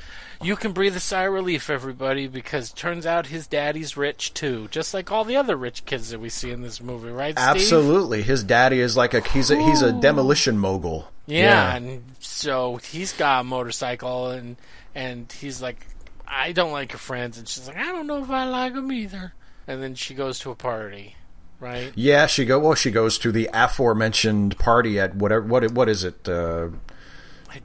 [0.42, 4.68] You can breathe a sigh of relief, everybody, because turns out his daddy's rich too,
[4.70, 7.38] just like all the other rich kids that we see in this movie, right?
[7.38, 7.56] Steve?
[7.56, 11.08] Absolutely, his daddy is like a he's a he's a demolition mogul.
[11.26, 14.56] Yeah, and so he's got a motorcycle, and
[14.94, 15.86] and he's like,
[16.26, 18.92] I don't like your friends, and she's like, I don't know if I like them
[18.92, 19.32] either.
[19.66, 21.16] And then she goes to a party,
[21.60, 21.92] right?
[21.94, 22.58] Yeah, she go.
[22.58, 25.46] Well, she goes to the aforementioned party at whatever.
[25.46, 26.28] What what is it?
[26.28, 26.70] Uh,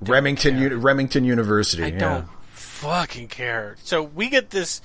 [0.02, 0.60] Remington.
[0.60, 1.84] U- Remington University.
[1.84, 2.00] I yeah.
[2.00, 3.76] don't fucking care.
[3.84, 4.82] So we get this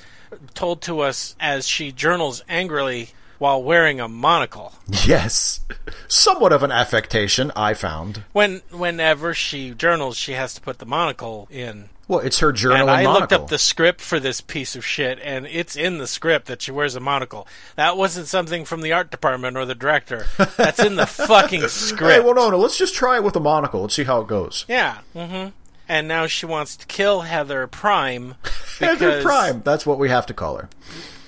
[0.54, 4.72] told to us as she journals angrily while wearing a monocle.
[5.06, 5.60] Yes,
[6.08, 7.50] somewhat of an affectation.
[7.56, 8.22] I found.
[8.32, 11.88] When whenever she journals, she has to put the monocle in.
[12.10, 14.84] Well, it's her journal and I and looked up the script for this piece of
[14.84, 17.46] shit, and it's in the script that she wears a monocle.
[17.76, 20.26] That wasn't something from the art department or the director.
[20.56, 22.12] That's in the fucking script.
[22.12, 22.58] Hey, well, no, no.
[22.58, 23.82] Let's just try it with a monocle.
[23.82, 24.64] Let's see how it goes.
[24.68, 24.98] Yeah.
[25.14, 25.50] Mm-hmm.
[25.88, 28.34] And now she wants to kill Heather Prime
[28.80, 29.62] Heather Prime.
[29.62, 30.68] That's what we have to call her.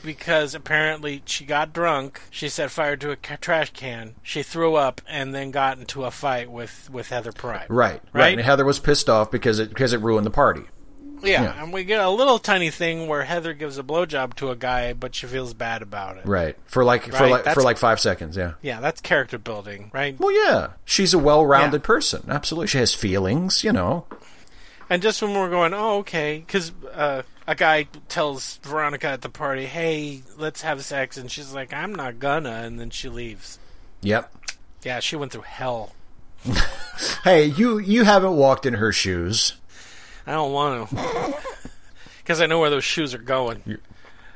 [0.05, 2.21] Because apparently she got drunk.
[2.31, 4.15] She set fire to a ca- trash can.
[4.23, 7.67] She threw up and then got into a fight with with Heather Prime.
[7.69, 8.01] Right, right.
[8.13, 8.33] Right?
[8.39, 10.63] And Heather was pissed off because it because it ruined the party.
[11.25, 11.63] Yeah, Yeah.
[11.63, 14.93] and we get a little tiny thing where Heather gives a blowjob to a guy,
[14.93, 16.27] but she feels bad about it.
[16.27, 16.57] Right.
[16.67, 18.37] For like for Right, like for like five seconds.
[18.37, 18.55] Yeah.
[18.61, 20.19] Yeah, that's character building, right?
[20.19, 20.71] Well, yeah.
[20.85, 21.87] She's a well-rounded Yeah.
[21.87, 22.25] person.
[22.29, 22.67] Absolutely.
[22.67, 23.63] She has feelings.
[23.63, 24.07] You know.
[24.91, 29.29] And just when we're going, oh, okay, because uh, a guy tells Veronica at the
[29.29, 33.59] party, hey, let's have sex, and she's like, I'm not gonna, and then she leaves.
[34.03, 34.33] Yep.
[34.83, 35.93] Yeah, she went through hell.
[37.25, 39.55] Hey, you you haven't walked in her shoes.
[40.27, 41.35] I don't want to.
[42.19, 43.79] Because I know where those shoes are going.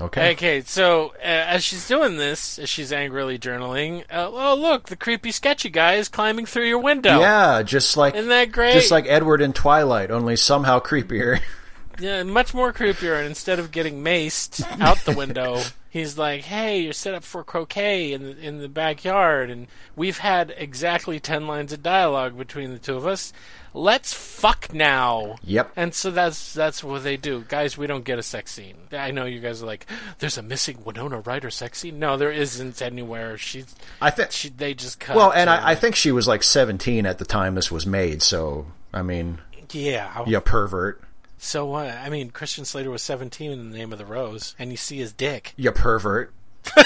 [0.00, 0.32] Okay.
[0.32, 4.96] Okay, so uh, as she's doing this, as she's angrily journaling, uh, oh, look, the
[4.96, 7.20] creepy, sketchy guy is climbing through your window.
[7.20, 8.72] Yeah, just like Isn't that great?
[8.72, 11.40] just like Edward in Twilight, only somehow creepier.
[11.98, 13.16] Yeah, much more creepier.
[13.16, 17.42] And instead of getting maced out the window, he's like, "Hey, you're set up for
[17.42, 22.72] croquet in the, in the backyard, and we've had exactly ten lines of dialogue between
[22.72, 23.32] the two of us.
[23.74, 25.72] Let's fuck now." Yep.
[25.76, 27.76] And so that's that's what they do, guys.
[27.76, 28.76] We don't get a sex scene.
[28.92, 29.86] I know you guys are like,
[30.18, 33.38] "There's a missing Winona Ryder sex scene." No, there isn't anywhere.
[33.38, 34.32] She's I think.
[34.32, 35.16] she they just cut.
[35.16, 38.22] Well, and I, I think she was like 17 at the time this was made.
[38.22, 39.38] So I mean,
[39.72, 40.24] yeah.
[40.26, 41.02] you pervert.
[41.38, 41.88] So what?
[41.88, 44.98] I mean, Christian Slater was 17 in the name of the rose, and you see
[44.98, 45.52] his dick.
[45.56, 46.32] You pervert.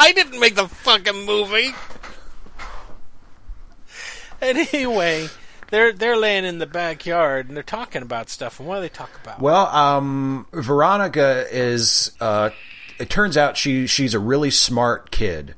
[0.00, 1.70] I didn't make the fucking movie.
[4.40, 5.28] Anyway,
[5.70, 8.58] they're they're laying in the backyard and they're talking about stuff.
[8.58, 9.40] And what do they talk about?
[9.40, 12.10] Well, um, Veronica is.
[12.20, 12.50] Uh,
[12.98, 15.54] it turns out she she's a really smart kid,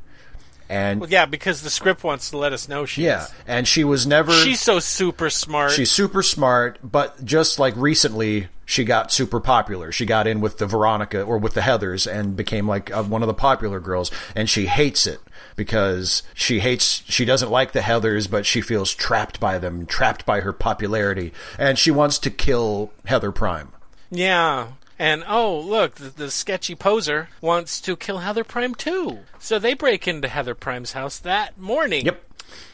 [0.74, 3.34] and Well, yeah, because the script wants to let us know she yeah, is.
[3.46, 5.70] and she was never She's so super smart.
[5.70, 9.92] She's super smart, but just like recently, she got super popular.
[9.92, 13.22] She got in with the Veronica or with the Heathers and became like uh, one
[13.22, 14.10] of the popular girls.
[14.34, 15.20] And she hates it
[15.54, 20.26] because she hates, she doesn't like the Heathers, but she feels trapped by them, trapped
[20.26, 21.32] by her popularity.
[21.58, 23.68] And she wants to kill Heather Prime.
[24.10, 24.68] Yeah.
[24.98, 29.20] And oh, look, the, the sketchy poser wants to kill Heather Prime too.
[29.38, 32.07] So they break into Heather Prime's house that morning.
[32.07, 32.24] Yep.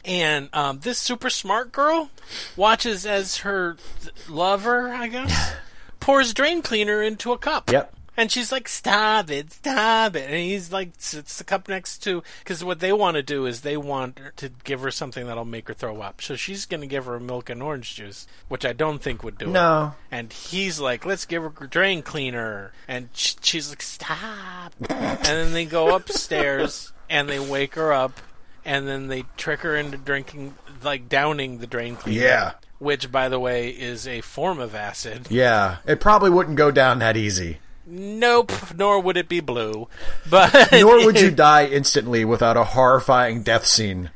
[0.05, 2.11] And um, this super smart girl
[2.55, 5.53] watches as her th- lover, I guess,
[5.99, 7.71] pours drain cleaner into a cup.
[7.71, 7.95] Yep.
[8.17, 12.23] And she's like, "Stop it, stop it!" And he's like, sits the cup next to
[12.39, 15.67] because what they want to do is they want to give her something that'll make
[15.69, 16.21] her throw up.
[16.21, 19.37] So she's going to give her milk and orange juice, which I don't think would
[19.37, 19.53] do it.
[19.53, 19.93] No.
[20.11, 25.53] And he's like, "Let's give her drain cleaner," and sh- she's like, "Stop!" and then
[25.53, 28.19] they go upstairs and they wake her up,
[28.65, 32.21] and then they trick her into drinking, like downing the drain cleaner.
[32.21, 32.51] Yeah.
[32.79, 35.27] Which, by the way, is a form of acid.
[35.29, 35.77] Yeah.
[35.85, 37.59] It probably wouldn't go down that easy.
[37.85, 39.87] Nope, nor would it be blue.
[40.29, 44.11] But Nor would you die instantly without a horrifying death scene.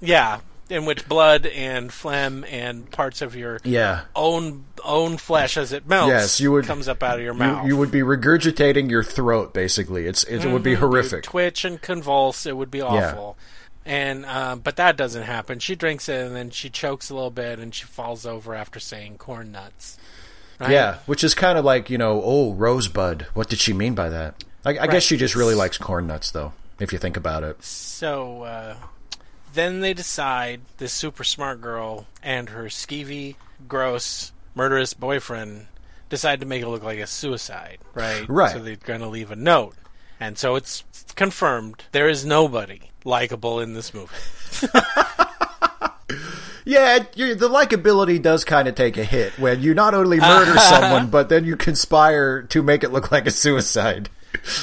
[0.00, 4.02] yeah, in which blood and phlegm and parts of your Yeah.
[4.14, 7.66] own own flesh as it melts Yes, you would- comes up out of your mouth.
[7.66, 10.06] you would be regurgitating your throat, basically.
[10.06, 11.24] It's It would be You horrific.
[11.24, 12.46] twitch and convulse.
[12.46, 13.36] It would be awful.
[13.84, 15.58] And um, but that doesn't happen.
[15.58, 18.78] She drinks it and then she chokes a little bit and she falls over after
[18.78, 19.98] saying corn nuts.
[20.60, 20.70] Right?
[20.72, 23.26] Yeah, which is kind of like you know, oh, rosebud.
[23.34, 24.44] What did she mean by that?
[24.64, 26.52] I, I guess she just really likes corn nuts, though.
[26.78, 28.76] If you think about it, So uh,
[29.52, 33.36] then they decide this super smart girl and her skeevy,
[33.68, 35.66] gross, murderous boyfriend
[36.08, 38.26] decide to make it look like a suicide, right?
[38.28, 38.52] Right.
[38.52, 39.74] So they're going to leave a note.
[40.18, 40.84] And so it's
[41.16, 44.14] confirmed there is nobody likable in this movie.
[46.64, 51.08] yeah, the likability does kind of take a hit when you not only murder someone,
[51.08, 54.08] but then you conspire to make it look like a suicide.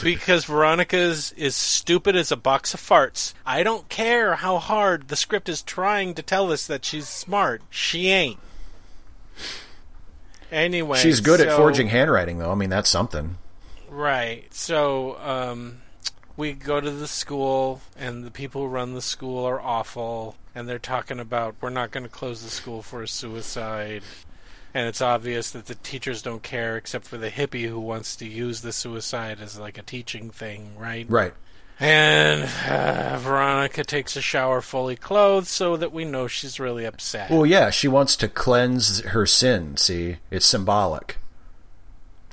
[0.03, 3.33] because Veronica's is stupid as a box of farts.
[3.45, 7.61] I don't care how hard the script is trying to tell us that she's smart.
[7.69, 8.39] She ain't.
[10.51, 12.51] Anyway, She's good at forging handwriting, though.
[12.51, 13.37] I mean, that's something.
[13.89, 14.45] Right.
[14.53, 15.79] So, um,
[16.37, 20.69] we go to the school, and the people who run the school are awful, and
[20.69, 24.03] they're talking about we're not going to close the school for a suicide.
[24.73, 28.27] And it's obvious that the teachers don't care, except for the hippie who wants to
[28.27, 31.07] use the suicide as like a teaching thing, right?
[31.09, 31.33] Right.
[31.79, 37.31] And uh, Veronica takes a shower fully clothed so that we know she's really upset.
[37.31, 39.77] Well, yeah, she wants to cleanse her sin.
[39.77, 41.17] See, it's symbolic.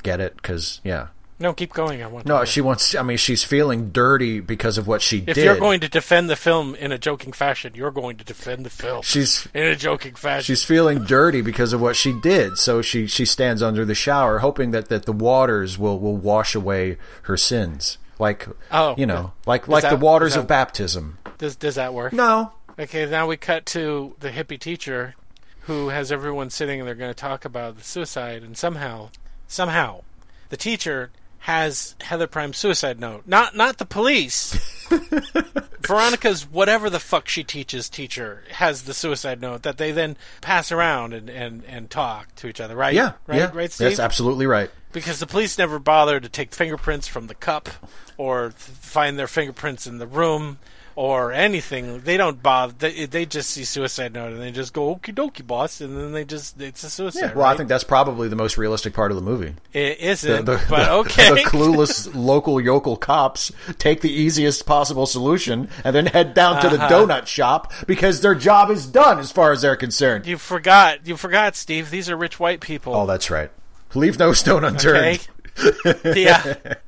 [0.03, 0.37] Get it?
[0.37, 1.09] Because yeah.
[1.39, 2.03] No, keep going.
[2.03, 2.27] I want.
[2.27, 2.95] No, she wants.
[2.95, 5.39] I mean, she's feeling dirty because of what she If did.
[5.39, 8.65] If you're going to defend the film in a joking fashion, you're going to defend
[8.65, 10.45] the film she's in a joking fashion.
[10.45, 12.57] she's feeling dirty because of what she did.
[12.59, 16.55] So she she stands under the shower, hoping that, that the waters will, will wash
[16.55, 21.19] away her sins, like Oh, you know, like like the waters is of baptism.
[21.39, 22.13] Does does that work?
[22.13, 25.15] No, Okay, now we cut to the hippie teacher
[25.63, 29.11] who has everyone sitting and they're going to talk about the suicide and somehow
[29.47, 30.03] somehow
[30.49, 31.11] the teacher
[31.45, 33.25] has Heather Prime's suicide note.
[33.27, 34.55] Not not the police.
[35.87, 40.73] Veronica's whatever the fuck she teaches teacher has the suicide note that they then pass
[40.73, 42.95] around and, and, and talk to each other, right?
[42.95, 43.89] yeah, right, yeah, right, Steve?
[43.89, 44.71] that's absolutely right.
[44.93, 47.69] because the police never bother to take fingerprints from the cup
[48.17, 50.59] or find their fingerprints in the room
[50.97, 52.01] or anything.
[52.01, 52.73] They don't bother.
[52.79, 56.13] They, they just see suicide note and they just go okie dokie, boss, and then
[56.13, 57.35] they just it's a suicide.
[57.35, 59.55] Well, I think that's probably the most realistic part of the movie.
[59.73, 60.45] it The, isn't.
[60.45, 65.95] the, but the- okay, the clueless local yokel cops take the easiest possible solution and
[65.97, 67.07] then head down to the Uh-huh.
[67.07, 70.27] donut shop because their job is done as far as they're concerned.
[70.27, 71.07] you forgot.
[71.07, 71.91] You forgot, Steve.
[71.91, 72.95] These are rich white people.
[72.95, 73.51] Oh, that's right.
[73.95, 75.27] Leave no stone unturned.
[75.65, 76.15] Okay.
[76.23, 76.75] yeah.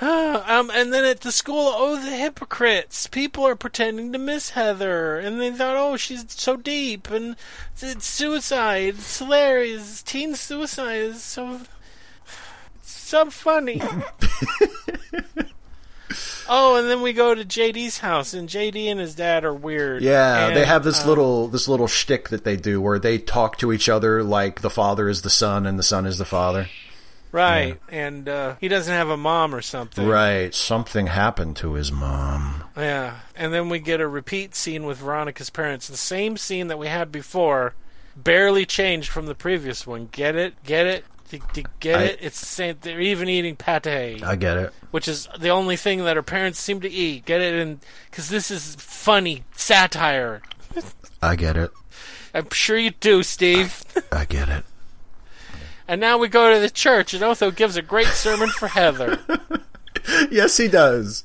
[0.02, 3.06] um, and then at the school, oh, the hypocrites!
[3.06, 7.36] People are pretending to miss Heather, and they thought, oh, she's so deep, and
[7.82, 8.94] it's, suicide.
[8.94, 10.02] It's hilarious.
[10.02, 11.60] Teen suicide is so
[12.82, 13.82] so funny.
[16.48, 20.02] oh, and then we go to JD's house, and JD and his dad are weird.
[20.02, 23.18] Yeah, And, they have this um, little this little shtick that they do where they
[23.18, 26.24] talk to each other like the father is the son and the son is the
[26.24, 26.68] father.
[27.32, 30.06] Right, and uh, he doesn't have a mom or something.
[30.06, 30.54] Right.
[30.54, 32.64] Something happened to his mom.
[32.76, 36.78] Yeah, and then we get a repeat scene with Veronica's parents, the same scene that
[36.78, 37.74] we had before,
[38.16, 40.08] barely changed from the previous one.
[40.12, 40.54] Get it?
[40.64, 41.04] Get it?
[41.30, 42.18] Do you get I- it?
[42.20, 42.76] It's the same.
[42.80, 44.72] They're even eating pate, I get it.
[44.90, 47.24] which is the only thing that her parents seem to eat.
[47.24, 47.54] Get it?
[47.54, 47.78] And
[48.10, 50.42] because this is funny satire.
[51.22, 51.70] I get it.
[52.34, 53.84] I'm sure you do, Steve.
[54.12, 54.64] I get it.
[55.90, 59.18] And now we go to the church, and Otho gives a great sermon for Heather
[60.30, 61.24] Yes, he does.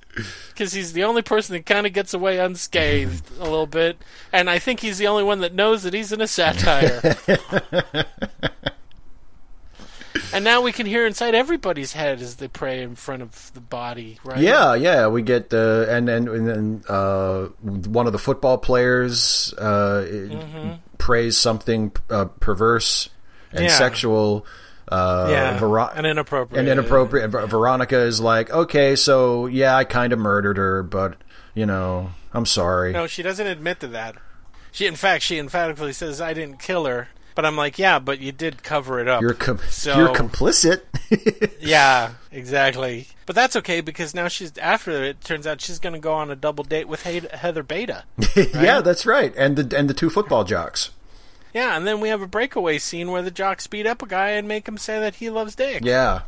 [0.49, 3.97] because he's the only person that kind of gets away unscathed a little bit,
[4.33, 7.15] and I think he's the only one that knows that he's in a satire.
[10.33, 13.61] and now we can hear inside everybody's head as they pray in front of the
[13.61, 14.39] body, right?
[14.39, 15.07] Yeah, yeah.
[15.07, 20.71] We get uh, and and and then uh, one of the football players uh, Mm-hmm.
[20.97, 23.09] prays something uh, perverse
[23.51, 23.71] and Yeah.
[23.77, 24.45] sexual.
[24.87, 26.59] Uh, Yeah, Vero- and inappropriate.
[26.59, 27.29] and inappropriate.
[27.31, 31.15] Ver- Veronica is like, okay, so yeah, I kind of murdered her, but
[31.55, 32.93] you know, I'm sorry.
[32.93, 34.15] No, she doesn't admit to that.
[34.71, 38.19] She, in fact, she emphatically says, "I didn't kill her." But I'm like, yeah, but
[38.19, 39.21] you did cover it up.
[39.21, 40.81] You're com- So- you're complicit.
[41.59, 43.07] Yeah, exactly.
[43.25, 46.29] But that's okay because now she's after it turns out she's going to go on
[46.31, 48.03] a double date with He- Heather Beta.
[48.35, 49.33] yeah, that's right.
[49.37, 50.91] And the and the two football jocks.
[51.55, 54.31] Yeah, and then we have a breakaway scene where the jocks beat up a guy
[54.31, 55.83] and make him say that he loves Dick.
[55.85, 56.23] Yeah,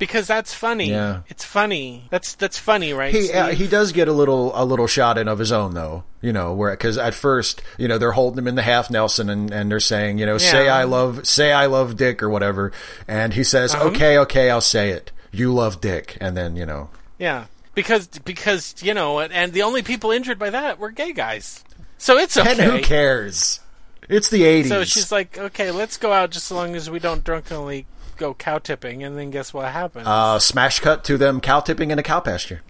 [0.00, 0.90] because that's funny.
[0.90, 1.20] Yeah.
[1.28, 2.08] it's funny.
[2.10, 3.14] That's that's funny, right?
[3.14, 6.02] he uh, he does get a little a little shot in of his own though.
[6.20, 9.30] You know, where because at first you know they're holding him in the half Nelson
[9.30, 12.72] and, and they're saying you know say I love say I love Dick or whatever,
[13.06, 13.84] and he says Uh-huh.
[13.90, 15.12] okay okay I'll say it.
[15.30, 17.44] You love Dick, and then you know yeah,
[17.74, 21.62] because because you know, and- and the only people injured by that were gay guys.
[21.96, 22.50] So it's okay.
[22.50, 23.60] and who cares?
[24.08, 24.68] It's the eighties.
[24.70, 27.86] So she's like, okay, let's go out just as long as we don't drunkenly
[28.16, 30.06] go cow tipping, and then guess what happens?
[30.06, 32.62] uh, smash cut to them cow tipping in a cow pasture.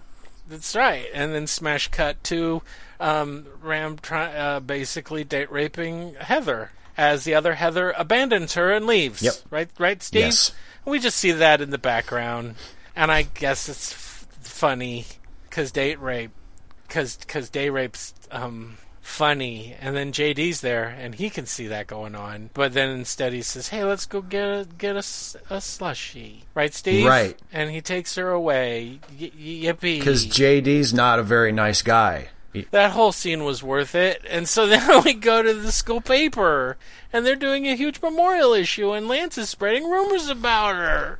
[0.49, 1.07] That's right.
[1.15, 2.63] And then smash cut to
[3.01, 8.87] um, Ram try, uh, basically date raping Heather as the other Heather abandons her and
[8.87, 9.23] leaves.
[9.23, 9.35] Yep.
[9.51, 10.23] Right, right, Steve.
[10.23, 10.53] Yes.
[10.85, 12.57] We just see that in the background,
[12.95, 15.07] and I guess it's f- funny
[15.49, 16.31] because date rape,
[16.87, 21.87] because because day rape's um, funny, and then JD's there and he can see that
[21.87, 25.05] going on, but then instead he says, "Hey, let's go get a get a,
[25.51, 27.07] a slushy." Right, Steve.
[27.07, 27.39] Right.
[27.53, 29.01] And he takes her away.
[29.11, 29.99] Y- y- yippee!
[29.99, 32.29] Because JD's not a very nice guy.
[32.71, 34.23] That whole scene was worth it.
[34.29, 36.77] And so then we go to the school paper,
[37.13, 41.19] and they're doing a huge memorial issue, and Lance is spreading rumors about her.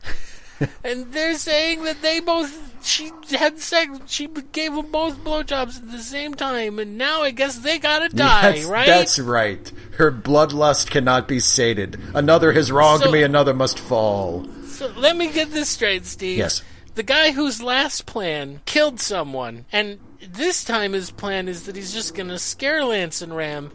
[0.85, 5.91] And they're saying that they both she had sex, she gave them both blowjobs at
[5.91, 8.87] the same time, and now I guess they gotta die, that's, right?
[8.87, 9.73] That's right.
[9.97, 11.99] Her bloodlust cannot be sated.
[12.15, 14.47] Another has wronged So- me, another must fall.
[14.67, 16.37] So let me get this straight, Steve.
[16.37, 16.63] Yes.
[16.95, 21.93] The guy whose last plan killed someone, and this time his plan is that he's
[21.95, 23.71] just gonna scare Lance and Ram,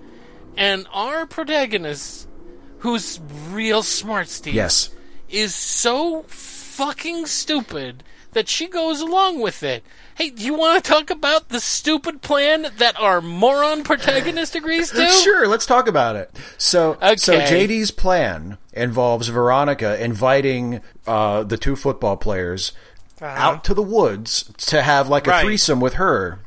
[0.55, 2.27] and our protagonist,
[2.79, 3.19] who's
[3.49, 4.89] real smart, Steve, Yes.
[5.29, 6.25] is so
[6.79, 9.83] fucking stupid that she goes along with it.
[10.15, 14.89] Hey, do you want to talk about the stupid plan that our moron protagonist agrees
[14.91, 15.05] to?
[15.23, 16.31] Sure, let's talk about it.
[16.57, 22.71] So, so JD's plan involves Veronica inviting uh, the two football players
[23.21, 25.37] out to the woods to have like a Uh-huh.
[25.39, 25.43] Right.
[25.45, 26.39] threesome with her.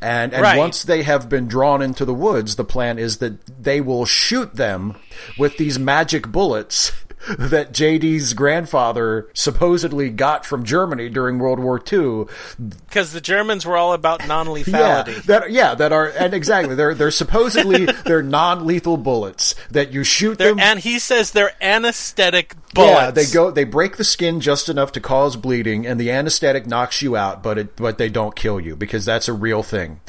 [0.00, 0.58] And and Right.
[0.58, 4.54] once they have been drawn into the woods, the plan is that they will shoot
[4.54, 4.96] them
[5.38, 6.92] with these magic bullets
[7.38, 12.24] that JD's grandfather supposedly got from Germany during World War II
[12.58, 15.22] Because the Germans were all about non-lethality.
[15.24, 20.38] that yeah, that are and exactly they're they're supposedly they're non-lethal bullets that you shoot
[20.38, 20.60] They're, them.
[20.60, 22.92] and he says they're anesthetic bullets.
[22.92, 26.66] yeah, they go they break the skin just enough to cause bleeding, and the anesthetic
[26.66, 30.00] knocks you out, but it but they don't kill you because that's a real thing.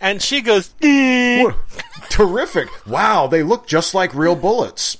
[0.00, 0.70] And she goes.
[2.10, 2.68] Terrific!
[2.86, 4.98] Wow, they look just like real bullets.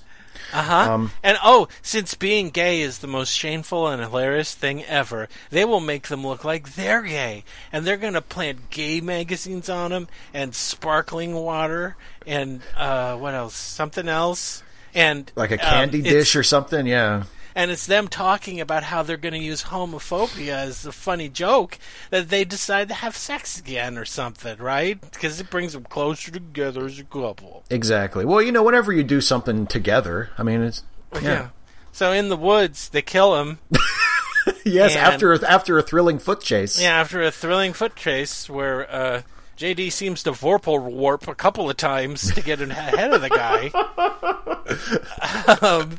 [0.53, 1.09] Uh-huh.
[1.23, 5.81] and oh, since being gay is the most shameful and hilarious thing ever, they will
[5.81, 10.55] make them look like they're gay, and they're gonna plant gay magazines on them, and
[10.55, 11.97] sparkling water,
[12.27, 13.55] and uh, what else?
[13.55, 14.63] Something else,
[14.95, 17.25] and Like a um, candy dish or something, yeah.
[17.59, 21.77] And it's them talking about how they're going to use homophobia as a funny joke
[22.11, 25.01] that they decide to have sex again or something, right?
[25.01, 27.65] Because it brings them closer together as a couple.
[27.69, 28.25] Exactly.
[28.25, 30.85] Well, you know, whenever you do something together, I mean, it's
[31.21, 31.49] yeah.
[31.91, 33.59] So in the woods, they kill him.
[34.65, 34.95] yes.
[34.95, 36.81] And- after a, after a thrilling foot chase.
[36.81, 39.23] Yeah, after a thrilling foot chase where uh,
[39.57, 43.73] JD seems to vorpal warp a couple of times to get ahead of the guy.
[45.67, 45.97] um,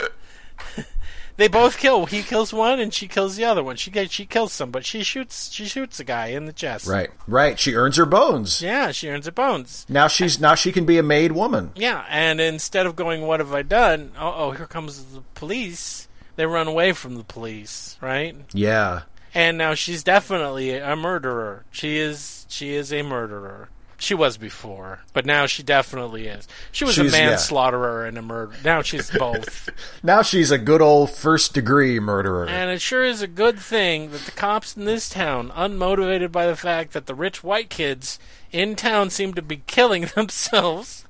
[1.40, 2.06] they both kill.
[2.06, 3.76] He kills one, and she kills the other one.
[3.78, 6.86] She gets- she kills some, but she shoots she shoots a guy in the chest.
[6.86, 7.10] Right.
[7.28, 7.58] Right.
[7.58, 8.62] She earns her bones.
[8.62, 9.86] Yeah, she earns her bones.
[9.90, 11.72] Now she's now she can be a made woman.
[11.76, 16.08] Yeah, and instead of going, "What have I done?" Oh, oh, here comes the police.
[16.36, 18.36] They run away from the police, right?
[18.54, 19.02] Yeah.
[19.34, 21.66] And now she's definitely a murderer.
[21.72, 23.70] She is she is a murderer.
[24.02, 26.48] She was before, but now she definitely is.
[26.72, 27.30] She was She's- a yeah.
[27.32, 28.56] manslaughterer and a murderer.
[28.64, 29.70] Now she's both.
[30.02, 32.48] Now she's a good old first degree murderer.
[32.48, 36.48] and it sure is a good thing that the cops in this town, unmotivated by
[36.48, 38.18] the fact that the rich white kids
[38.54, 41.04] in town seem to be killing themselves,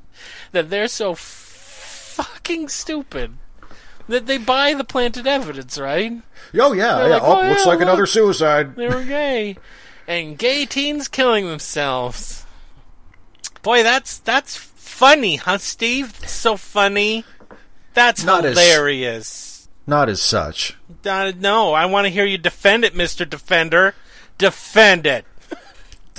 [0.52, 3.34] that they're so fucking stupid
[4.08, 6.14] that they buy the planted evidence, right?
[6.60, 7.14] oh yeah, They're yeah.
[7.18, 8.76] like, oh, "Oh, looks yeah, like another suicide.
[8.76, 9.58] They were gay.
[10.08, 12.39] and gay teens killing themselves.
[13.62, 16.16] Boy, that's that's funny, huh, Steve?
[16.28, 17.26] So funny.
[17.94, 19.68] That's Not as- hilarious.
[19.88, 20.78] Not as such.
[21.06, 23.96] Uh, no, I want to hear you defend it, Mister Defender.
[24.38, 25.26] Defend it.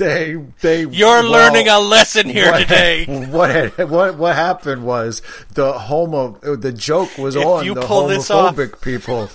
[0.01, 3.05] They they You're well, learning a lesson here what, today.
[3.31, 5.21] What what what happened was
[5.53, 9.29] the homo the joke was If on the this off- homophobic people,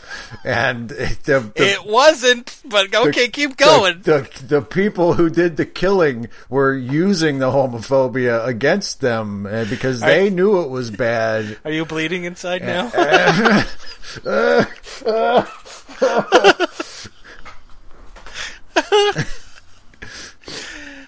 [0.43, 0.89] and
[1.25, 4.01] the, the It wasn't, but okay, keep going.
[4.01, 9.65] The, the the people who did the killing were using the homophobia against them uh,
[9.65, 11.59] because they knew it was bad.
[11.63, 12.89] Are you bleeding inside now?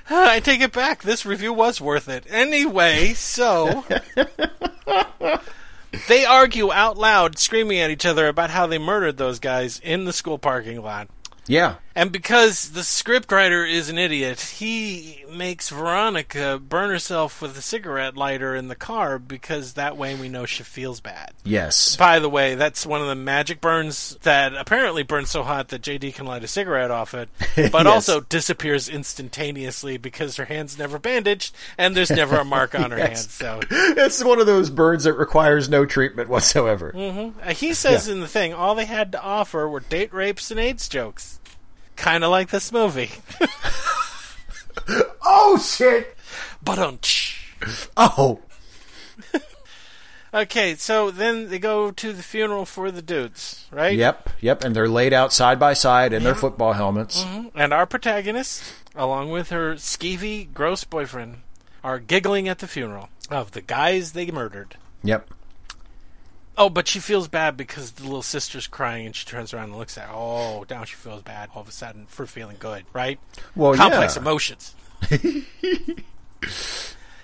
[0.09, 1.03] I take it back.
[1.03, 2.25] This review was worth it.
[2.29, 3.83] Anyway, so
[6.07, 10.05] they argue out loud, screaming at each other about how they murdered those guys in
[10.05, 11.09] the school parking lot.
[11.49, 17.61] Yeah, And because the scriptwriter is an idiot, he makes Veronica burn herself with a
[17.61, 21.31] cigarette lighter in the car because that way we know she feels bad.
[21.43, 25.69] yes, By the way, that's one of the magic burns that apparently burns so hot
[25.69, 27.85] that JD can light a cigarette off it, but Yes.
[27.85, 32.97] also disappears instantaneously because her hand's never bandaged and there's never a mark on her
[33.07, 33.17] hand.
[33.17, 36.93] So it's one of those burns that requires no treatment whatsoever.
[36.95, 40.59] uh, he says in the thing, all they had to offer were date rapes and
[40.59, 41.39] AIDS jokes.
[41.95, 43.09] Kind of like this movie.
[45.29, 46.15] Oh shit!
[46.63, 46.99] But um.
[47.95, 48.39] Oh,
[50.33, 53.97] Okay, so then they go to the funeral for the dudes, right?
[53.97, 57.25] yep, yep, and they're laid out side by side in their football helmets.
[57.55, 58.61] And our protagonist,
[58.93, 61.37] along with her skeevy, gross boyfriend,
[61.83, 64.75] are giggling at the funeral of the guys they murdered.
[65.03, 65.29] Yep.
[66.57, 69.77] Oh, but she feels bad because the little sister's crying and she turns around and
[69.77, 70.13] looks at her.
[70.13, 73.19] Oh, now she feels bad all of a sudden for feeling good, right?
[73.55, 74.23] Well, Complex yeah.
[74.23, 74.75] emotions.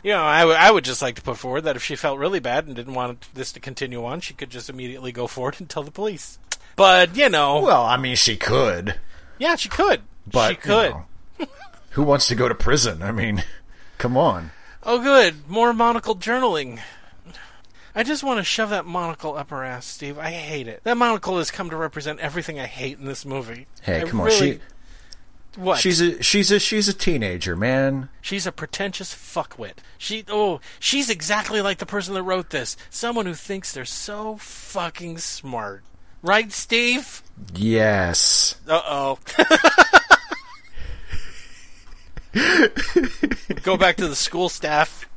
[0.03, 2.65] you know, I would- just like to put forward that if she felt really bad
[2.67, 5.83] and didn't want this to continue on, she could just immediately go forward and tell
[5.83, 6.37] the police.
[6.75, 8.99] But, you know, Well, I mean, she could,
[9.37, 10.01] yeah, she could.
[10.29, 10.93] but she could.
[11.39, 11.47] you know,
[11.91, 13.01] who wants to go to prison?
[13.03, 13.43] I mean,
[13.97, 14.51] come on.
[14.81, 15.47] Oh, good.
[15.47, 16.79] More monocle journaling.
[17.95, 20.17] I just want to shove that monocle up her ass, Steve.
[20.17, 20.81] I hate it.
[20.83, 23.67] That monocle has come to represent everything I hate in this movie.
[23.83, 24.31] Hey, I come on.
[24.31, 24.59] She
[25.55, 25.79] what?
[25.79, 28.09] she's a she's a she's a teenager, man.
[28.21, 29.75] She's a pretentious fuckwit.
[29.97, 32.75] She oh, she's exactly like the person that wrote this.
[32.89, 35.83] Someone who thinks they're so fucking smart.
[36.21, 37.21] Right, Steve?
[37.53, 38.55] Yes.
[38.67, 39.19] Uh oh.
[43.63, 45.07] Go back to the school staff,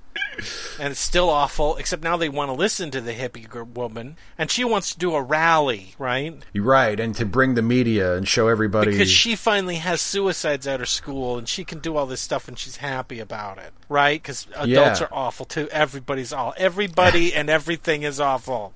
[0.81, 1.77] and it's still awful.
[1.77, 5.15] Except now they want to listen to the hippie woman, and she wants to do
[5.15, 6.35] a rally, right?
[6.55, 10.81] Right, and to bring the media and show everybody Because she finally has suicides at
[10.81, 14.21] her school, and she can do all this stuff, and she's happy about it, right?
[14.23, 15.07] Because adults Yeah.
[15.07, 15.69] are awful too.
[15.71, 18.73] Everybody's all everybody and everything is awful,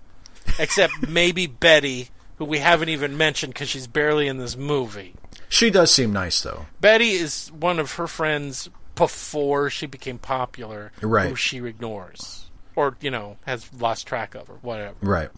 [0.58, 2.08] except maybe Betty,
[2.38, 5.14] who we haven't even mentioned because she's barely in this movie.
[5.48, 6.66] she does seem nice though.
[6.80, 8.68] Betty is one of her friends
[9.00, 11.30] before she became popular, Right.
[11.30, 12.50] who she ignores.
[12.76, 14.94] Or, you know, has lost track of, or whatever.
[15.00, 15.30] Right.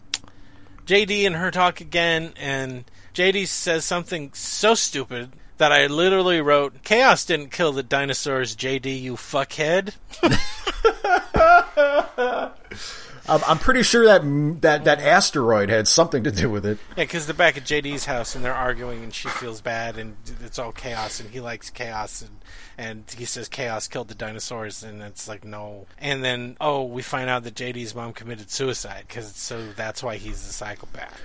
[0.85, 2.83] JD and her talk again, and
[3.13, 9.01] JD says something so stupid that I literally wrote, Chaos didn't kill the dinosaurs, JD,
[9.01, 9.93] you fuckhead.
[13.27, 14.21] I'm, I'm pretty sure that
[14.61, 16.77] that that asteroid had something to do with it.
[16.97, 20.17] Yeah, because they're back at JD's house and they're arguing, and she feels bad, and
[20.43, 22.39] it's all chaos, and he likes chaos, and
[22.77, 25.87] and he says chaos killed the dinosaurs, and it's like no.
[25.99, 30.17] And then oh, we find out that JD's mom committed suicide, because so that's why
[30.17, 31.19] he's a psychopath.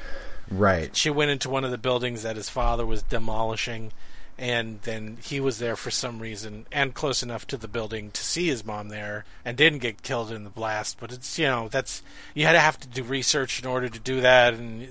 [0.50, 0.94] Right.
[0.96, 3.92] She went into one of the buildings that his father was demolishing,
[4.38, 8.22] and then he was there for some reason and close enough to the building to
[8.22, 10.98] see his mom there and didn't get killed in the blast.
[11.00, 12.02] But it's you know that's
[12.34, 14.82] you had to have to do research in order to do that, and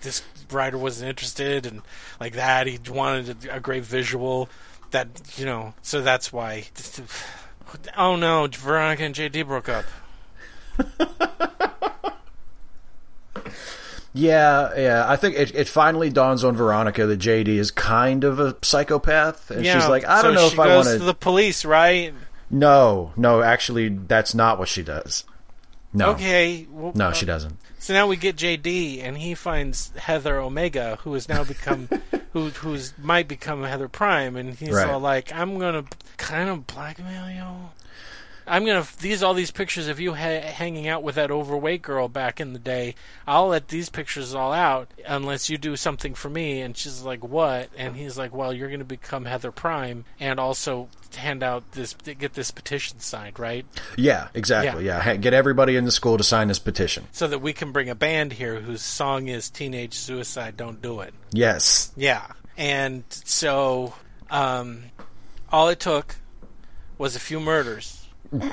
[0.00, 1.82] this writer wasn't interested and
[2.18, 2.66] like that.
[2.66, 4.48] He wanted a, a great visual
[4.90, 6.64] that you know, so that's why.
[7.96, 9.84] Oh no, Veronica and JD broke up.
[14.16, 15.04] Yeah, yeah.
[15.08, 19.50] I think it, it finally dawns on Veronica that JD is kind of a psychopath,
[19.50, 21.64] and Yeah, she's like, I so don't know if I goes want to the police,
[21.64, 22.14] right?
[22.48, 23.42] No, no.
[23.42, 25.24] Actually, that's not what she does.
[25.92, 26.66] No, Okay.
[26.70, 27.56] Well, no, uh, she doesn't.
[27.80, 31.88] So now we get JD, and he finds Heather Omega, who has now become,
[32.32, 34.88] who who's might become Heather Prime, and he's Right.
[34.88, 35.84] all like, "I'm gonna
[36.16, 37.44] kind of blackmail you.
[38.46, 42.08] I'm gonna these all these pictures of you ha- hanging out with that overweight girl
[42.08, 42.94] back in the day.
[43.26, 47.24] I'll let these pictures all out unless you do something for me." And she's like,
[47.24, 51.94] "What?" And he's like, "Well, you're gonna become Heather Prime, and also hand out this
[51.94, 53.64] get this petition signed, right?"
[53.96, 54.84] Yeah, exactly.
[54.86, 57.06] Yeah, Ha- get everybody in the school to sign this petition.
[57.12, 61.00] so that we can bring a band here whose song is Teenage Suicide Don't Do
[61.00, 61.14] It.
[61.32, 61.92] Yes.
[61.96, 62.26] Yeah.
[62.56, 63.94] And so
[64.30, 64.84] um,
[65.50, 66.16] all it took
[66.98, 68.03] was a few murders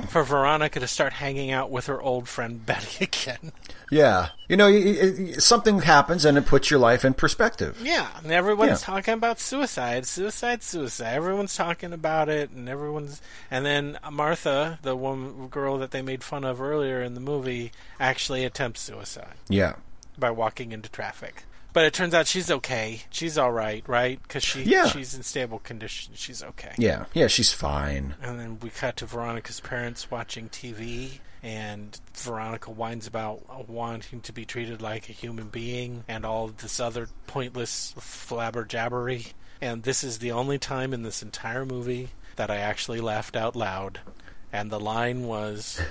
[0.09, 3.51] for Veronica to start hanging out with her old friend Betty again.
[3.89, 4.30] Yeah.
[4.47, 7.80] You know, y- y- something happens and it puts your life in perspective.
[7.82, 8.93] Yeah, and everyone's Yeah.
[8.93, 11.13] talking about suicide, suicide, suicide.
[11.13, 13.22] Everyone's talking about it, and everyone's.
[13.49, 17.72] And then Martha, the woman girl that they made fun of earlier in the movie,
[17.99, 19.36] actually attempts suicide.
[19.49, 19.74] Yeah.
[20.17, 21.43] by walking into traffic.
[21.74, 23.01] But it turns out she's okay.
[23.09, 24.22] She's all right, right?
[24.22, 24.88] Because she Yeah.
[24.88, 26.13] she's in stable condition.
[26.15, 26.74] She's okay.
[26.78, 27.05] Yeah.
[27.13, 28.15] Yeah, she's fine.
[28.22, 34.34] And then we cut to Veronica's parents watching TV, and Veronica whines about wanting to
[34.34, 39.34] be treated like a human being and all this other pointless flabber jabbery.
[39.61, 43.55] And this is the only time in this entire movie that I actually laughed out
[43.55, 43.99] loud.
[44.54, 45.82] And the line was,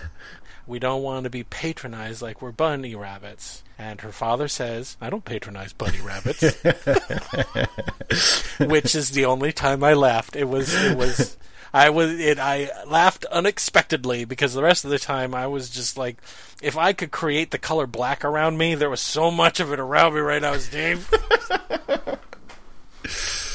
[0.66, 3.64] We don't want to be patronized like we're bunny rabbits.
[3.78, 6.42] And her father says, I don't patronize bunny rabbits.
[8.60, 10.36] Which is the only time I laughed.
[10.36, 11.36] It was, it was,
[11.72, 15.96] I was, it, I laughed unexpectedly because the rest of the time I was just
[15.96, 16.18] like,
[16.60, 19.80] if I could create the color black around me, there was so much of it
[19.80, 21.10] around me right now, Steve.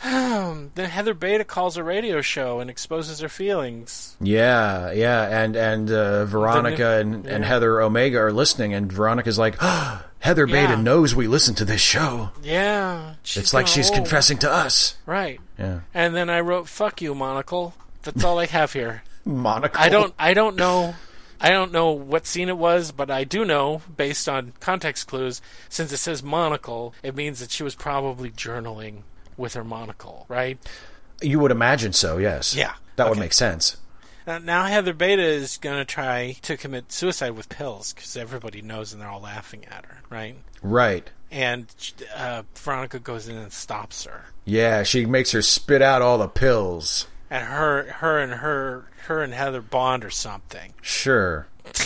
[0.04, 4.16] then Heather Beta calls a radio show and exposes her feelings.
[4.20, 9.56] Yeah, yeah, and and uh, Veronica and, and Heather Omega are listening, and Veronica's like,
[9.60, 10.80] oh, Heather Beta Yeah.
[10.80, 12.30] knows we listen to this show.
[12.42, 14.96] Yeah, It's like she's confessing to us.
[15.06, 15.40] Right.
[15.58, 19.02] Yeah, And then I wrote "fuck you, monocle." That's all I have here.
[19.24, 19.80] monocle.
[19.80, 20.14] I don't.
[20.18, 20.94] I don't know.
[21.40, 25.40] I don't know what scene it was, but I do know, based on context clues,
[25.68, 29.02] since it says monocle, it means that she was probably journaling
[29.38, 30.58] with her monocle, right?
[31.22, 32.18] You would imagine so.
[32.18, 32.54] Yes.
[32.54, 33.76] Yeah, That would make sense.
[34.26, 38.60] Now, now Heather Beta is going to try to commit suicide with pills because everybody
[38.60, 40.36] knows and they're all laughing at her, right?
[40.62, 41.10] Right.
[41.30, 41.66] And
[42.14, 44.26] uh, Veronica goes in and stops her.
[44.44, 47.06] Yeah, she makes her spit out all the pills.
[47.30, 50.74] and her her and her her and Heather bond or something.
[50.82, 51.46] Sure.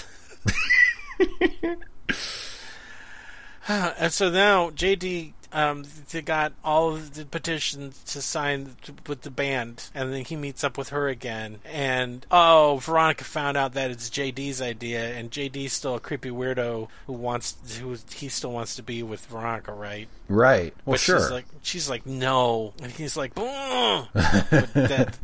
[3.69, 8.77] And so now JD um, they got all of the petitions to sign
[9.07, 11.59] with the band, and then he meets up with her again.
[11.65, 16.89] And oh, Veronica found out that it's JD's idea, and JD's still a creepy weirdo
[17.07, 20.09] who wants who he still wants to be with Veronica, right?
[20.29, 20.75] Right.
[20.85, 21.21] Well, but sure.
[21.21, 25.19] she's like she's like no, and he's like, that-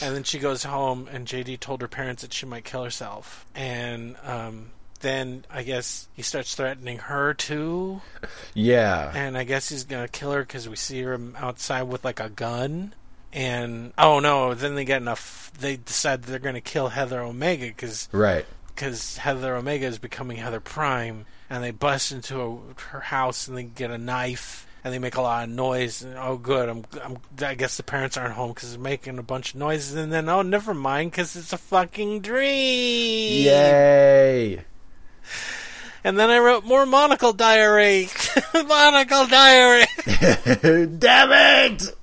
[0.00, 3.44] and then she goes home, and JD told her parents that she might kill herself,
[3.54, 4.70] and um,
[5.00, 8.00] then I guess he starts threatening her too,
[8.54, 9.12] yeah.
[9.14, 12.28] and I guess he's gonna kill her because we see her outside with like a
[12.28, 12.94] gun.
[13.32, 14.54] And oh no!
[14.54, 15.52] Then they get enough.
[15.60, 18.46] They decide they're going to kill Heather Omega because Right.
[18.68, 23.54] because Heather Omega is becoming Heather Prime, and they bust into a, her house and
[23.56, 26.02] they get a knife and they make a lot of noise.
[26.02, 26.70] And, oh, good!
[26.70, 29.94] I'm, I'm I guess the parents aren't home because they're making a bunch of noises.
[29.94, 33.44] And then oh, never mind, because it's a fucking dream.
[33.44, 34.64] Yay.
[36.04, 38.08] And then I wrote more monocle diary.
[38.54, 39.86] monocle diary.
[40.98, 41.94] Damn it!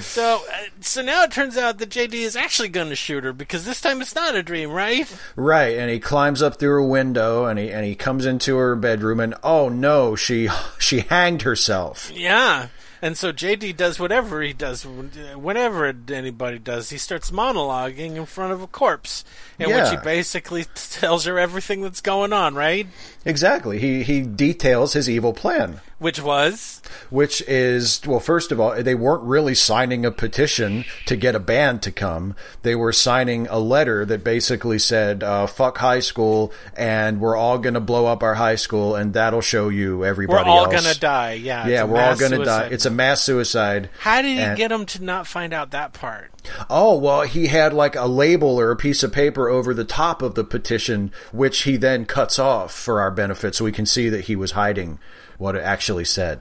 [0.00, 3.32] so uh, so now it turns out that JD is actually going to shoot her
[3.32, 5.06] because this time it's not a dream, right?
[5.36, 8.76] Right, and he climbs up through a window and he and he comes into her
[8.76, 12.10] bedroom and oh no, she she hanged herself.
[12.14, 12.68] Yeah.
[13.02, 16.90] And so JD does whatever he does, whenever anybody does.
[16.90, 19.24] He starts monologuing in front of a corpse,
[19.58, 22.86] in which he basically tells her everything that's going on, right?
[23.24, 23.78] Exactly.
[23.78, 28.94] He he details his evil plan, Which was, which is well, first of all, they
[28.94, 32.36] weren't really signing a petition to get a band to come.
[32.60, 37.56] They were signing a letter that basically said, uh, "Fuck high school, and we're all
[37.56, 40.94] gonna blow up our high school, and that'll show you everybody we're all else." gonna
[40.94, 41.32] die.
[41.32, 42.68] Yeah, Yeah, we're all gonna die.
[42.70, 43.88] It's a mass suicide.
[44.00, 46.30] How did he and- get them to not find out that part?
[46.68, 50.20] Oh, well, he had like a label or a piece of paper over the top
[50.20, 54.10] of the petition, which he then cuts off for our benefit so we can see
[54.10, 54.98] that he was hiding
[55.38, 56.40] what it actually said.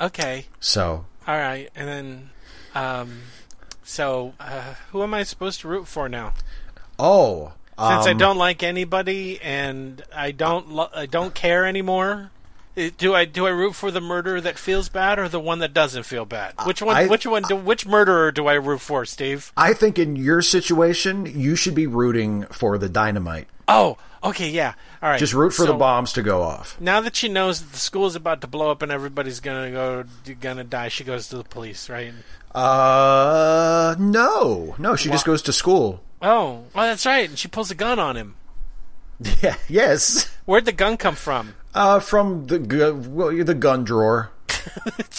[0.00, 0.46] Okay.
[0.60, 1.70] So, All right.
[1.74, 2.30] And then,
[2.74, 3.20] um,
[3.82, 6.34] so uh, who am I supposed to root for now?
[6.98, 7.52] oh.
[7.76, 12.30] Since I um, don't like anybody and I don't lo- I don't care anymore.
[12.76, 15.58] I- Do I do I root for the murderer that feels bad or the one
[15.60, 16.54] that doesn't feel bad?
[16.64, 16.96] Which one?
[16.96, 17.42] I- which one?
[17.42, 19.52] Do, which murderer do I root for, Steve?
[19.56, 23.48] I think in your situation, you should be rooting for the dynamite.
[23.66, 24.74] Oh, okay, yeah.
[25.02, 25.18] All right.
[25.18, 26.78] Just root for the bombs to go off.
[26.80, 29.70] Now that she knows that the school is about to blow up and everybody's gonna
[29.70, 30.04] go
[30.40, 32.12] gonna die, she goes to the police, right?
[32.54, 34.74] Uh, no.
[34.78, 36.00] No, she just goes to school.
[36.22, 37.28] Oh, well, that's right.
[37.28, 38.34] And she pulls a gun on him.
[39.42, 40.28] Yeah, yes.
[40.44, 41.54] Where'd the gun come from?
[41.74, 44.30] Uh, from the gu- well, the gun drawer.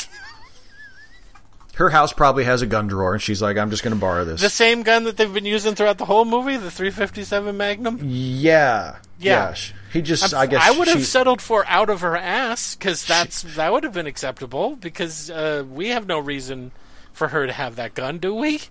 [1.75, 4.23] Her house probably has a gun drawer, and she's like, "I'm just going to borrow
[4.23, 7.99] this." The same gun that they've been using throughout the whole movie, the 357 Magnum.
[8.01, 9.53] yeah, Yeah.
[9.53, 12.15] sh- He just, I'm- I guess, I would have she- settled for out of her
[12.15, 16.71] ass because that's that would have been acceptable because uh, we have no reason
[17.11, 18.61] for her to have that gun, do we?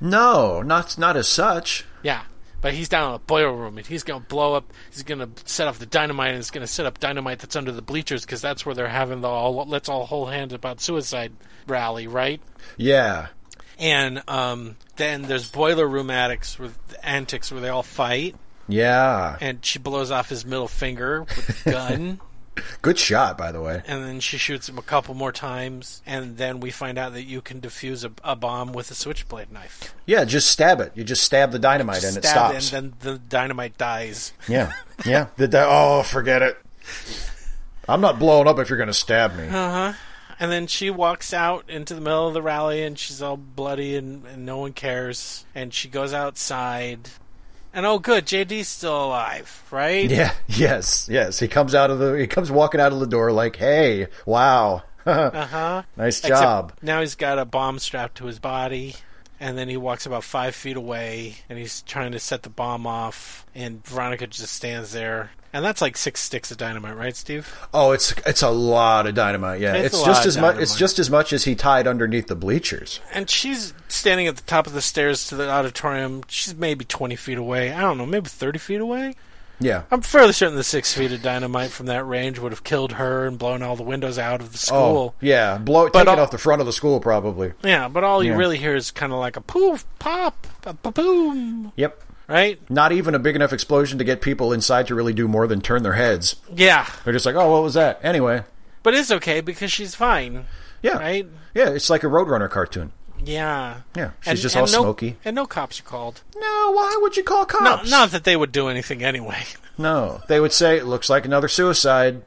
[0.00, 1.84] no, not not as such.
[2.02, 2.22] Yeah.
[2.60, 4.72] But he's down in the boiler room and he's going to blow up.
[4.90, 7.56] He's going to set off the dynamite and he's going to set up dynamite that's
[7.56, 10.80] under the bleachers because that's where they're having the all, let's all hold hands about
[10.80, 11.32] suicide
[11.66, 12.40] rally, right?
[12.76, 13.28] Yeah,
[13.78, 18.36] And um, then there's boiler room addicts with antics where they all fight
[18.70, 19.36] yeah.
[19.40, 22.20] and she blows off his middle finger with the gun.
[22.82, 23.82] Good shot, by the way.
[23.86, 27.24] and then she shoots him a couple more times, and then we find out that
[27.24, 29.94] you can defuse a, a bomb with a switchblade knife.
[30.06, 30.92] Yeah, just stab it.
[30.94, 32.72] You just stab the dynamite, and it Stab stops.
[32.72, 34.32] and then the dynamite dies.
[34.48, 34.72] Yeah,
[35.06, 35.26] yeah.
[35.36, 36.58] The di- oh, forget it.
[37.88, 39.48] I'm not blowing up if you're going to stab me.
[39.48, 39.92] Uh-huh.
[40.38, 43.96] And then she walks out into the middle of the rally, and she's all bloody,
[43.96, 45.44] and, and no one cares.
[45.54, 47.10] And she goes outside,
[47.72, 50.08] and oh, good, JD's still alive, right?
[50.10, 51.38] Yeah, yes, yes.
[51.38, 52.14] He comes out of the.
[52.14, 55.82] He comes walking out of the door like, "Hey, wow, Uh huh.
[55.96, 58.96] nice job." Now he's got a bomb strapped to his body,
[59.38, 62.86] and then he walks about five feet away, and he's trying to set the bomb
[62.86, 65.30] off, and Veronica just stands there.
[65.52, 67.52] And that's like six sticks of dynamite, right, Steve?
[67.74, 69.60] Oh, it's it's a lot of dynamite.
[69.60, 70.56] Yeah, It's it's, just as much.
[70.58, 73.00] It's just as much as he tied underneath the bleachers.
[73.12, 76.22] And she's standing at the top of the stairs to the auditorium.
[76.28, 77.72] She's maybe 20 feet away.
[77.72, 79.14] I don't know, maybe 30 feet away?
[79.60, 79.82] Yeah.
[79.90, 83.26] I'm fairly certain the six feet of dynamite from that range would have killed her
[83.26, 85.14] and blown all the windows out of the oh, school.
[85.14, 85.58] Oh, yeah.
[85.58, 87.52] Blow But take it all- off the front of the school, probably.
[87.62, 91.72] Yeah, but all you really hear is kind of like a poof, pop, a boom,
[91.76, 92.02] Yep.
[92.30, 92.58] Right?
[92.70, 95.60] Not even a big enough explosion to get people inside to really do more than
[95.60, 96.36] turn their heads.
[96.54, 98.44] Yeah, They're just like, "Oh, what was that?" Anyway.
[98.82, 100.46] but it's okay because she's fine,
[100.82, 100.96] Yeah.
[100.98, 101.26] right?
[101.54, 102.92] Yeah, it's like a Roadrunner cartoon.
[103.22, 103.80] Yeah.
[103.94, 105.16] Yeah, she's just all no, smoky.
[105.26, 106.22] And no cops are called.
[106.36, 107.90] No, why would you call cops?
[107.90, 109.42] No, not that they would do anything anyway.
[109.76, 112.22] No, they would say it looks like another suicide.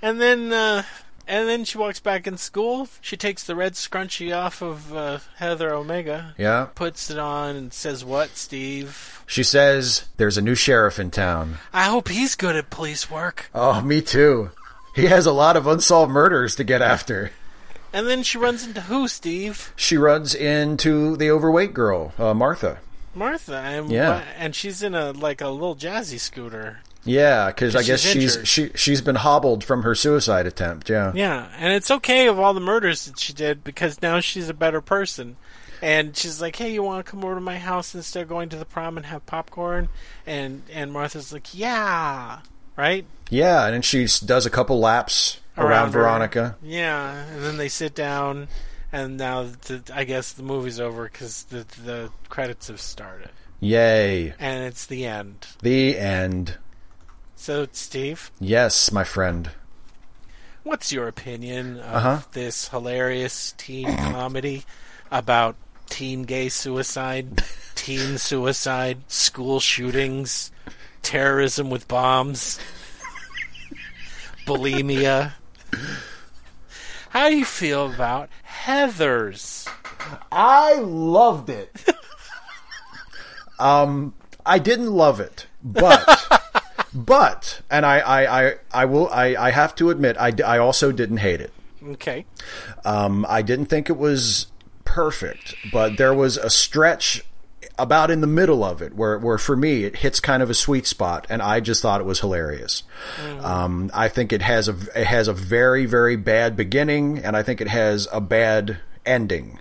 [0.00, 0.82] And then, uh,
[1.26, 2.88] and then she walks back in school.
[3.00, 6.66] She takes the red scrunchie off of uh, Heather Omega, Yeah.
[6.74, 9.22] puts it on, and says, "What, Steve?
[9.26, 11.58] She says there's a new sheriff in town.
[11.72, 14.50] I hope he's good at police work." Oh, me too.
[14.94, 17.30] He has a lot of unsolved murders to get after.
[17.94, 19.72] And then she runs into who, Steve?
[19.76, 22.78] She runs into the overweight girl, uh, Martha.
[23.14, 23.56] Martha.
[23.56, 24.22] And Yeah.
[24.38, 26.80] and she's in a like a little jazzy scooter.
[27.04, 28.48] Yeah, because I guess she's injured.
[28.48, 30.88] she she's been hobbled from her suicide attempt.
[30.88, 31.12] Yeah.
[31.14, 34.54] Yeah, and it's okay of all the murders that she did because now she's a
[34.54, 35.36] better person.
[35.82, 38.48] And she's like, "Hey, you want to come over to my house instead of going
[38.50, 39.88] to the prom and have popcorn?"
[40.26, 42.38] And and Martha's like, "Yeah."
[42.76, 43.04] Right?
[43.30, 45.90] Yeah, and then she does a couple laps around, Around her.
[46.00, 46.56] Veronica.
[46.62, 48.46] Yeah, and then they sit down
[48.92, 53.30] and now the, I guess the movie's over cuz the the credits have started.
[53.60, 54.34] Yay!
[54.38, 55.46] And it's the end.
[55.62, 56.58] The end.
[57.42, 59.50] So, Steve, Yes, my friend.
[60.62, 62.18] what's your opinion of Uh-huh.
[62.34, 64.62] this hilarious teen comedy
[65.10, 65.56] about
[65.90, 67.42] teen gay suicide,
[67.74, 70.52] teen suicide, school shootings,
[71.02, 72.60] terrorism with bombs,
[74.46, 75.32] bulimia?
[77.10, 78.28] How do you feel about
[78.66, 79.68] Heathers?
[80.30, 81.74] I loved it.
[83.58, 84.14] um,
[84.46, 86.06] I didn't love it, but
[86.94, 90.92] but and I I I, I will I, I have to admit I, I also
[90.92, 91.52] didn't hate it.
[91.84, 92.24] Okay.
[92.84, 94.46] Um, I didn't think it was
[94.84, 97.24] perfect, but there was a stretch
[97.78, 100.54] about in the middle of it where, where for me it hits kind of a
[100.54, 102.82] sweet spot, and I just thought it was hilarious.
[103.40, 107.42] Um, I think it has a it has a very very bad beginning, and I
[107.42, 109.58] think it has a bad ending.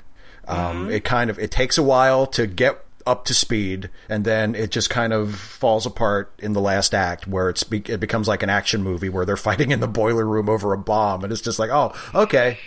[0.47, 4.56] Um, It kind of it takes a while to get up to speed, and then
[4.56, 8.28] it just kind of falls apart in the last act, where it's be- it becomes
[8.28, 11.32] like an action movie where they're fighting in the boiler room over a bomb, and
[11.32, 12.58] it's just like, oh, okay.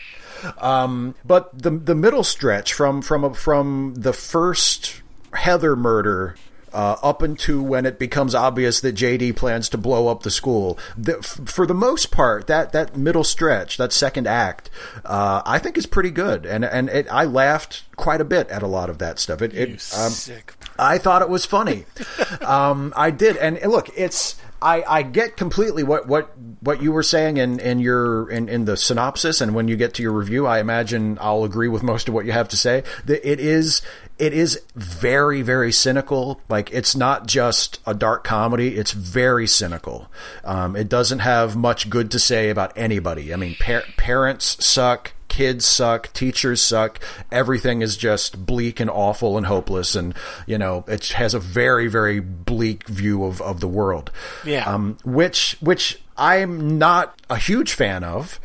[0.58, 6.36] Um, but the the middle stretch from from from the first Heather murder
[6.74, 10.78] uh, up until when it becomes obvious that JD plans to blow up the school.
[10.98, 14.68] The, f- for the most part, that that middle stretch, that second act,
[15.04, 18.62] uh, I think is pretty good, and and it, I laughed quite a bit at
[18.62, 19.40] a lot of that stuff.
[19.40, 20.54] It, it um, sick.
[20.78, 21.86] I thought it was funny.
[22.40, 26.32] um, I did, and look, it's I, I get completely what, what
[26.64, 29.94] what you were saying in, in your in, in the synopsis, and when you get
[29.94, 32.82] to your review, I imagine I'll agree with most of what you have to say.
[33.04, 33.82] That it is
[34.18, 36.40] it is very very cynical.
[36.48, 40.10] Like it's not just a dark comedy; it's very cynical.
[40.42, 43.32] Um, it doesn't have much good to say about anybody.
[43.32, 47.00] I mean, par- parents suck kids suck, teachers suck,
[47.32, 50.14] everything is just bleak and awful and hopeless, and
[50.46, 54.12] you know it has a very very bleak view of, of the world.
[54.44, 54.62] Yeah.
[54.72, 58.38] um, which which I'm not a huge fan of,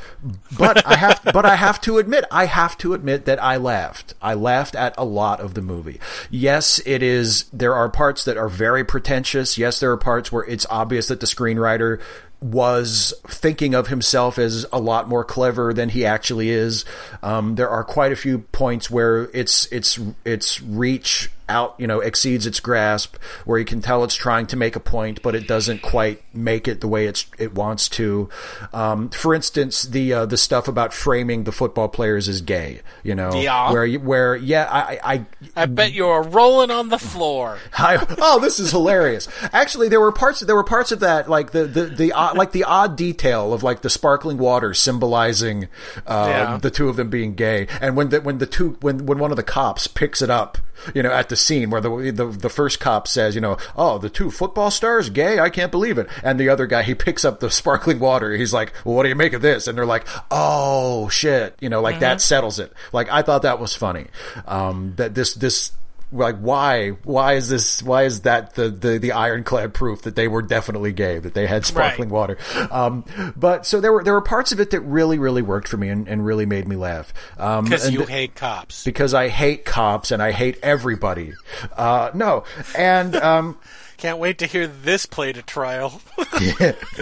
[0.58, 4.14] but I have but I have to admit I have to admit that I laughed.
[4.22, 6.00] I laughed at a lot of the movie.
[6.30, 7.46] Yes, it is.
[7.54, 9.58] There are parts that are very pretentious.
[9.58, 12.02] Yes, there are parts where it's obvious that the screenwriter
[12.42, 16.86] was thinking of himself as a lot more clever than he actually is.
[17.22, 22.00] Um, there are quite a few points where its its its reach out, you know,
[22.00, 25.48] exceeds its grasp, where you can tell it's trying to make a point, but it
[25.48, 28.30] doesn't quite make it the way it's it wants to.
[28.74, 33.16] Um, for instance, the uh, the stuff about framing the football players as gay, you
[33.16, 33.72] know, Yeah.
[33.72, 35.26] where you- where yeah, I I
[35.56, 37.58] I bet you are rolling on the floor.
[37.78, 39.28] I, oh, this is hilarious.
[39.52, 40.40] Actually, there were parts.
[40.42, 43.64] There were parts of that, like the the, the odd, like the odd detail of
[43.64, 45.68] like the sparkling water symbolizing
[46.06, 46.58] uh, Yeah.
[46.58, 49.32] the two of them being gay, and when the when the two when when one
[49.32, 50.58] of the cops picks it up,
[50.94, 53.98] you know, at the scene where the the, the first cop says, you know, oh,
[53.98, 57.26] the two football stars gay, I can't believe it, and the other guy he picks
[57.26, 59.68] up the sparkling water, he's like, well, what do you make of this?
[59.68, 62.74] And they're like, oh shit, you know, like that settles it.
[62.94, 64.08] Like I thought that was funny.
[64.48, 65.72] Um, that this this
[66.12, 70.28] like why why is this why is that the the, the ironclad proof that they
[70.28, 72.14] were definitely gay that they had sparkling Right.
[72.14, 72.38] water
[72.72, 73.06] um
[73.36, 75.90] but so there were there were parts of it that really really worked for me
[75.90, 78.84] and, and really made me laugh um Because and you hate cops.
[78.84, 81.34] because I hate cops and I hate everybody
[81.78, 82.44] uh no
[82.78, 83.60] and um
[83.98, 85.90] Can't wait to hear this played at trial.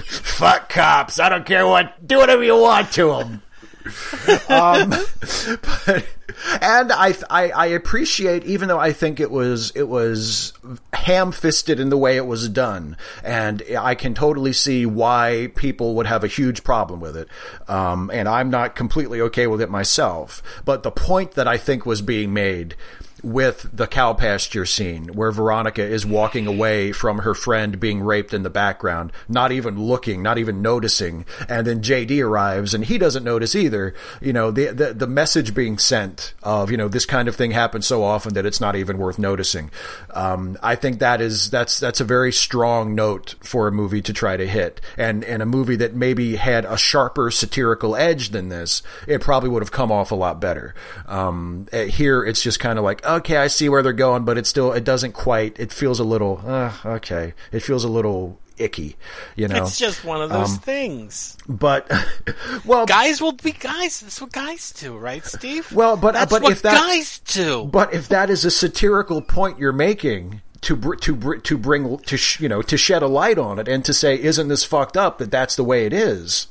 [0.07, 3.41] fuck cops I don't care what do whatever you want to them
[4.49, 4.89] um,
[5.61, 6.05] but,
[6.61, 10.53] and I, I I appreciate even though I think it was it was
[10.93, 16.07] ham-fisted in the way it was done, and I can totally see why people would
[16.07, 17.27] have a huge problem with it.
[17.67, 20.41] Um, and I'm not completely okay with it myself.
[20.65, 22.75] But the point that I think was being made
[23.23, 28.33] with the cow pasture scene where Veronica is walking away from her friend being raped
[28.33, 32.97] in the background, not even looking, not even noticing, and then JD arrives and he
[32.97, 33.93] doesn't notice either.
[34.21, 37.51] You know, the the, the message being sent of you know this kind of thing
[37.51, 39.71] happens so often that it's not even worth noticing.
[40.11, 44.13] Um, I think that is that's that's a very strong note for a movie to
[44.13, 48.49] try to hit, and and a movie that maybe had a sharper satirical edge than
[48.49, 50.75] this, it probably would have come off a lot better.
[51.07, 54.37] Um, eh, here, it's just kind of like okay, I see where they're going, but
[54.37, 55.59] it still it doesn't quite.
[55.59, 57.33] It feels a little uh, okay.
[57.51, 58.95] It feels a little icky,
[59.35, 59.63] you know.
[59.63, 61.37] It's just one of those Um, things.
[61.47, 61.91] but
[62.65, 63.99] well, Guys will be guys.
[63.99, 65.71] That's what guys do, right, Steve?
[65.71, 67.65] Well, but- that's but what if that- guys do.
[67.65, 71.99] But if that is a satirical point you're making to br- to br- to bring
[71.99, 74.63] to sh- you know to shed a light on it and to say isn't this
[74.63, 76.47] fucked up that that's the way it is,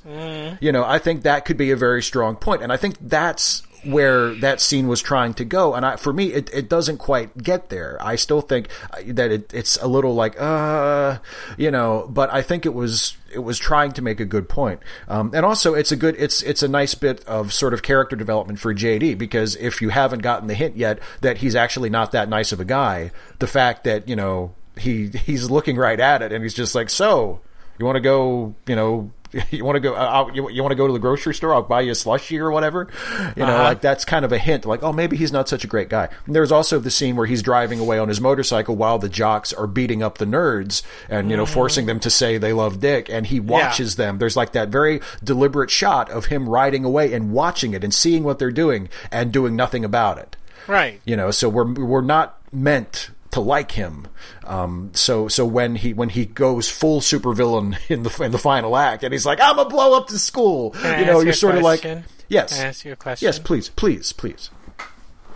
[0.61, 3.65] you know, I think that could be a very strong point, and I think that's
[3.87, 5.75] where that scene was trying to go.
[5.75, 7.99] And I, for me it, it doesn't quite get there.
[8.01, 11.19] I still think uh, that it, it's a little like uh
[11.57, 14.81] you know but i think it was it was trying to make a good point.
[15.09, 18.17] Um, and also it's a good it's it's a nice bit of sort of character
[18.17, 22.13] development for jd because if you haven't gotten the hint yet that he's actually not
[22.13, 26.23] that nice of a guy the fact that you know he he's looking right at
[26.23, 27.41] it and he's just like so
[27.79, 29.11] you want to go you know
[29.51, 31.63] you want to go uh, you, you want to go to the grocery store i'll
[31.63, 32.89] buy you a slushie or whatever?
[33.37, 33.63] You know Uh-huh.
[33.65, 36.09] like that's kind of a hint like oh maybe he's not such a great guy.
[36.27, 39.53] And there's also the scene where he's driving away on his motorcycle while the jocks
[39.53, 43.09] are beating up the nerds and you know forcing them to say they love dick
[43.09, 44.19] and he watches them.
[44.19, 48.25] There's like that very deliberate shot of him riding away and watching it and seeing
[48.25, 50.37] what they're doing and doing nothing about it.
[50.69, 51.01] Right.
[51.05, 54.09] you know so we're we're not meant to like him
[54.45, 58.77] um, so so when he when he goes full supervillain in the in the final
[58.77, 61.33] act and he's like I'm gonna blow up the school Can I you know you're
[61.33, 61.85] sort of like
[62.29, 63.27] yes Can I ask you a question?
[63.27, 64.51] yes please please please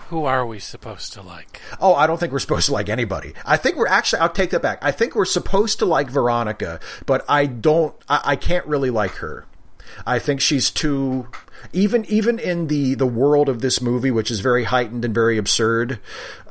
[0.09, 1.61] Who are we supposed to like?
[1.80, 3.32] Oh, I don't think we're supposed to like anybody.
[3.46, 4.78] I think we're actually, I'll take that back.
[4.82, 9.12] I think we're supposed to like Veronica, but I don't, I, I can't really like
[9.22, 9.46] her.
[10.07, 11.28] I think she's too,
[11.72, 15.38] even, even in the, the world of this movie, which is very heightened and very
[15.38, 15.99] absurd,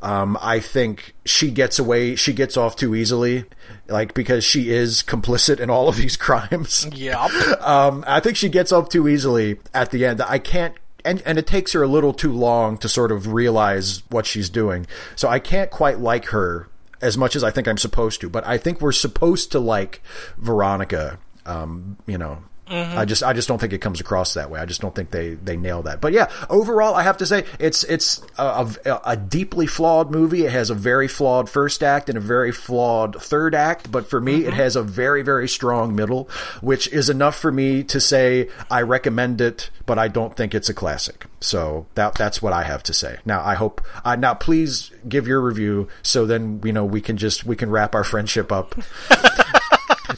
[0.02, 3.44] um, I think she gets away, she gets off too easily,
[3.88, 6.86] like, because she is complicit in all of these crimes.
[6.92, 7.30] Yep.
[7.60, 10.22] Um, I think she gets off too easily at the end.
[10.22, 10.74] I can't
[11.04, 14.50] and and it takes her a little too long to sort of realize what she's
[14.50, 14.86] doing.
[15.16, 16.68] So I can't quite like her
[17.00, 18.28] as much as I think I'm supposed to.
[18.28, 20.02] But I think we're supposed to like
[20.38, 21.18] Veronica.
[21.46, 24.60] Um, you know, I just I just don't think it comes across that way.
[24.60, 26.00] I just don't think they they nail that.
[26.00, 30.44] But yeah, overall, I have to say it's it's a, a, a deeply flawed movie.
[30.44, 33.90] It has a very flawed first act and a very flawed third act.
[33.90, 36.28] But for me, it has a very very strong middle,
[36.60, 39.70] which is enough for me to say I recommend it.
[39.86, 41.26] But I don't think it's a classic.
[41.40, 43.18] So that that's what I have to say.
[43.24, 47.16] Now I hope uh, now please give your review so then you know we can
[47.16, 48.76] just we can wrap our friendship up.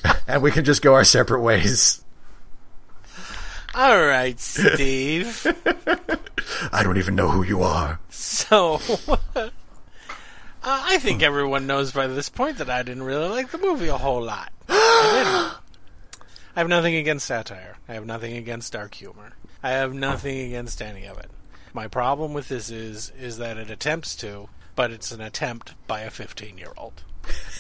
[0.27, 2.03] and we can just go our separate ways.
[3.75, 5.47] All right, Steve.
[6.73, 7.99] I don't even know who you are.
[8.11, 8.81] so,
[9.35, 9.49] uh,
[10.63, 13.97] I think everyone knows by this point that I didn't really like the movie a
[13.97, 14.53] whole lot.
[14.69, 15.57] I.
[16.55, 17.77] I have nothing against satire.
[17.89, 19.33] I have nothing against dark humor.
[19.63, 21.31] I have nothing against any of it.
[21.73, 26.01] My problem with this is is that it attempts to, but it's an attempt by
[26.01, 27.05] a 15-year-old.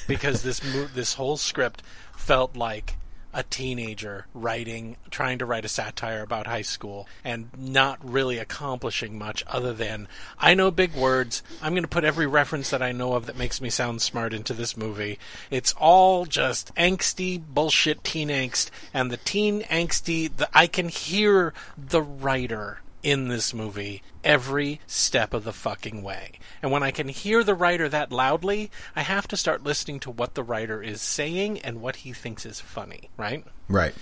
[0.07, 1.83] Because this mo- this whole script
[2.15, 2.97] felt like
[3.33, 9.19] a teenager writing trying to write a satire about high school and not really accomplishing
[9.19, 10.09] much other than
[10.39, 11.43] I know big words.
[11.63, 14.35] I'm going to put every reference that I know of that makes me sound smart
[14.35, 15.19] into this movie.
[15.51, 21.55] It's all just angsty bullshit teen angst and the teen angsty the, I can hear
[21.77, 26.33] the writer in this movie every step of the fucking way.
[26.63, 30.11] And when I can hear the writer that loudly, I have to start listening to
[30.11, 33.45] what the writer is saying and what he thinks is funny, right?
[33.69, 33.95] Right.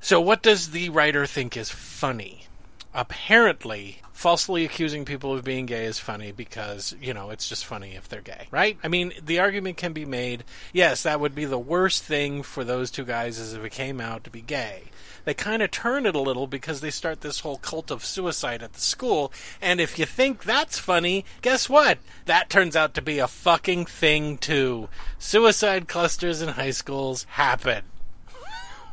[0.00, 2.46] So, what does the writer think is funny?
[2.92, 7.94] Apparently, falsely accusing people of being gay is funny because, you know, it's just funny
[7.94, 8.78] if they're gay, right?
[8.82, 12.64] I mean, the argument can be made yes, that would be the worst thing for
[12.64, 14.90] those two guys is if it came out to be gay.
[15.24, 18.62] They kind of turn it a little because they start this whole cult of suicide
[18.62, 21.98] at the school, and if you think that's funny, guess what?
[22.26, 24.88] That turns out to be a fucking thing, too.
[25.18, 27.84] Suicide clusters in high schools happen.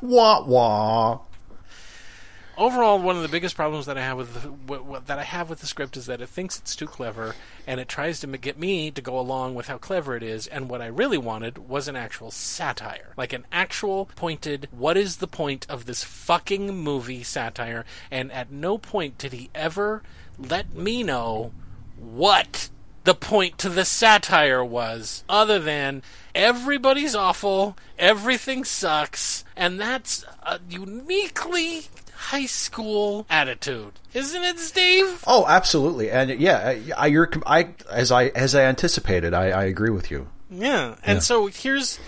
[0.01, 1.19] Wah wah.
[2.57, 5.23] overall, one of the biggest problems that I have with the, w- w- that I
[5.23, 7.35] have with the script is that it thinks it's too clever,
[7.69, 10.47] and it tries to get me to go along with how clever it is.
[10.47, 14.67] And what I really wanted was an actual satire, like an actual pointed.
[14.71, 17.85] What is the point of this fucking movie satire?
[18.09, 20.01] And at no point did he ever
[20.39, 21.51] let me know
[21.95, 22.71] what
[23.03, 26.01] the point to the satire was, other than
[26.33, 31.83] everybody's awful, everything sucks, and that's a uniquely
[32.19, 35.23] high school attitude, isn't it, Steve?
[35.25, 36.11] Oh, absolutely.
[36.11, 40.27] And yeah, I, you're, I, as I, as I anticipated, I, I agree with you.
[40.51, 41.19] Yeah, and Yeah.
[41.19, 41.99] so here's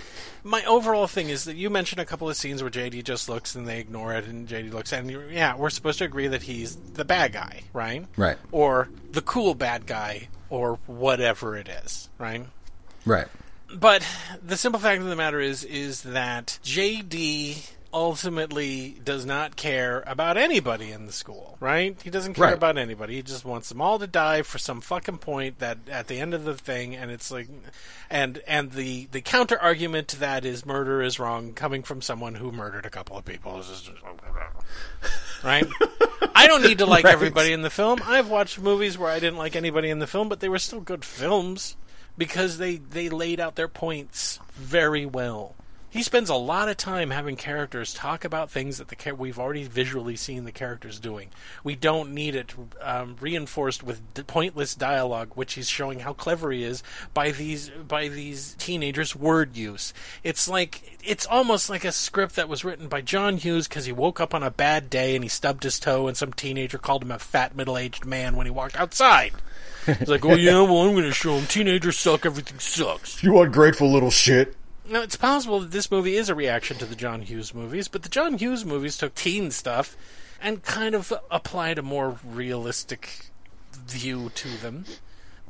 [0.44, 3.54] my overall thing is that you mentioned a couple of scenes where JD just looks
[3.56, 6.76] and they ignore it, and JD looks and yeah, we're supposed to agree that he's
[6.76, 8.06] the bad guy, right?
[8.18, 8.38] Right.
[8.52, 12.46] Or the cool bad guy, or whatever it is, right?
[13.06, 13.28] Right.
[13.74, 14.06] But
[14.46, 20.38] the simple fact of the matter is is that JD ultimately does not care about
[20.38, 21.96] anybody in the school, right?
[22.04, 22.54] He doesn't care Right.
[22.54, 23.16] about anybody.
[23.16, 26.34] He just wants them all to die for some fucking point that at the end
[26.34, 27.48] of the thing and it's like
[28.10, 32.36] and and the the counter argument to that is murder is wrong coming from someone
[32.36, 33.62] who murdered a couple of people.
[35.44, 35.66] Right?
[36.36, 37.14] I don't need to like Right.
[37.14, 38.00] everybody in the film.
[38.06, 40.82] I've watched movies where I didn't like anybody in the film, but they were still
[40.82, 41.76] good films
[42.18, 45.56] because they they laid out their points very well.
[45.92, 49.38] He spends a lot of time having characters talk about things that the char- we've
[49.38, 51.32] already visually seen the characters doing.
[51.66, 56.64] We don't need it um, reinforced with pointless dialogue, which he's showing how clever he
[56.64, 56.82] is
[57.14, 59.94] by these by these teenagers' word use.
[60.24, 63.92] It's like it's almost like a script that was written by John Hughes because he
[63.92, 67.04] woke up on a bad day and he stubbed his toe, and some teenager called
[67.04, 69.34] him a fat middle-aged man when he walked outside.
[69.88, 73.22] It's like, oh yeah, well I'm going to show him teenagers suck, everything sucks.
[73.22, 74.56] You ungrateful little shit.
[74.92, 78.04] Now, it's possible that this movie is a reaction to the John Hughes movies, but
[78.04, 79.96] the John Hughes movies took teen stuff
[80.42, 83.32] and kind of applied a more realistic
[83.74, 84.84] view to them.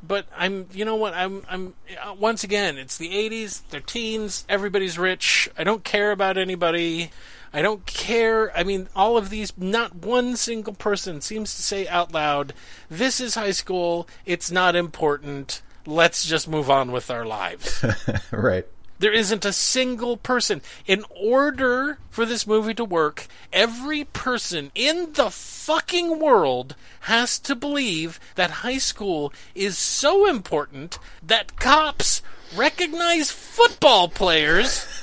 [0.00, 1.14] But I'm, you know what?
[1.14, 1.74] I'm, I'm.
[2.00, 3.62] Uh, once again, it's the '80s.
[3.70, 4.44] They're teens.
[4.48, 5.48] Everybody's rich.
[5.58, 7.10] I don't care about anybody.
[7.52, 8.56] I don't care.
[8.56, 12.54] I mean, all of these, not one single person seems to say out loud,
[12.88, 17.84] this is high school, it's not important, let's just move on with our lives.
[18.30, 18.66] right.
[19.02, 20.62] There isn't a single person.
[20.86, 27.56] In order for this movie to work, every person in the fucking world has to
[27.56, 32.22] believe that high school is so important that cops
[32.54, 34.84] recognize football players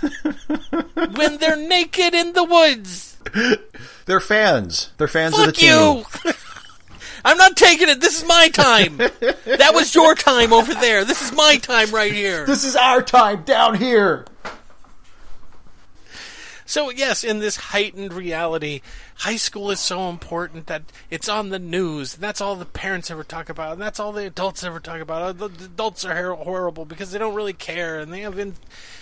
[0.93, 3.17] when they're naked in the woods.
[4.05, 4.91] They're fans.
[4.95, 6.33] They're fans of the Fuck team.
[7.23, 8.01] I'm not taking it.
[8.01, 8.97] This is my time.
[8.97, 11.05] that was your time over there.
[11.05, 12.45] This is my time right here.
[12.45, 14.25] This is our time down here.
[16.69, 18.81] So yes, in this heightened reality,
[19.15, 22.13] high school is so important that it's on the news.
[22.13, 25.01] And That's all the parents ever talk about, and that's all the adults ever talk
[25.01, 25.21] about.
[25.23, 28.53] Uh, the, the adults are horrible because they don't really care, and they have in,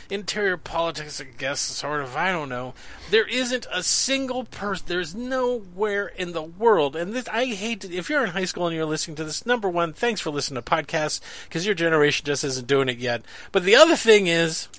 [0.10, 1.20] interior politics.
[1.20, 2.16] I guess sort of.
[2.16, 2.74] I don't know.
[3.10, 4.86] There isn't a single person.
[4.88, 7.82] There's nowhere in the world, and this I hate.
[7.82, 10.30] To, if you're in high school and you're listening to this, number one, thanks for
[10.30, 13.24] listening to podcasts because your generation just isn't doing it yet.
[13.52, 14.70] But the other thing is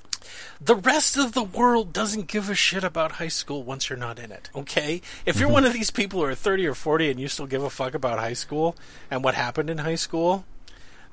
[0.61, 4.19] the rest of the world doesn't give a shit about high school once you're not
[4.19, 4.51] in it.
[4.55, 5.01] Okay?
[5.25, 5.55] If you're mm-hmm.
[5.55, 7.95] one of these people who are 30 or 40 and you still give a fuck
[7.95, 8.77] about high school
[9.11, 10.45] and what happened in high school,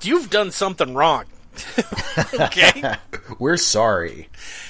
[0.02, 1.24] you've done something wrong.
[2.34, 2.96] okay?
[3.38, 4.28] We're sorry.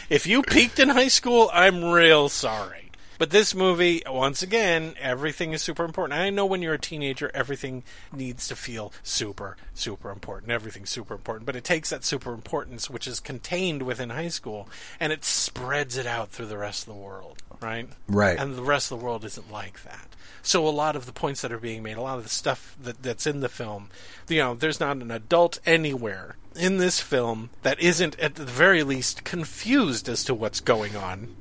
[0.09, 2.86] If you peaked in high school, I'm real sorry.
[3.19, 6.19] But this movie, once again, everything is super important.
[6.19, 10.53] I know when you're a teenager, everything needs to feel super, super important.
[10.53, 11.47] Everything's super important.
[11.47, 14.69] But it takes that super importance, which is contained within high school,
[15.01, 17.89] and it spreads it out through the rest of the world, right?
[18.07, 18.39] Right.
[18.39, 20.09] And the rest of the world isn't like that.
[20.43, 22.77] So a lot of the points that are being made, a lot of the stuff
[22.81, 23.91] that, that's in the film,
[24.29, 28.83] you know, there's not an adult anywhere in this film that isn't at the very
[28.83, 31.35] least confused as to what's going on.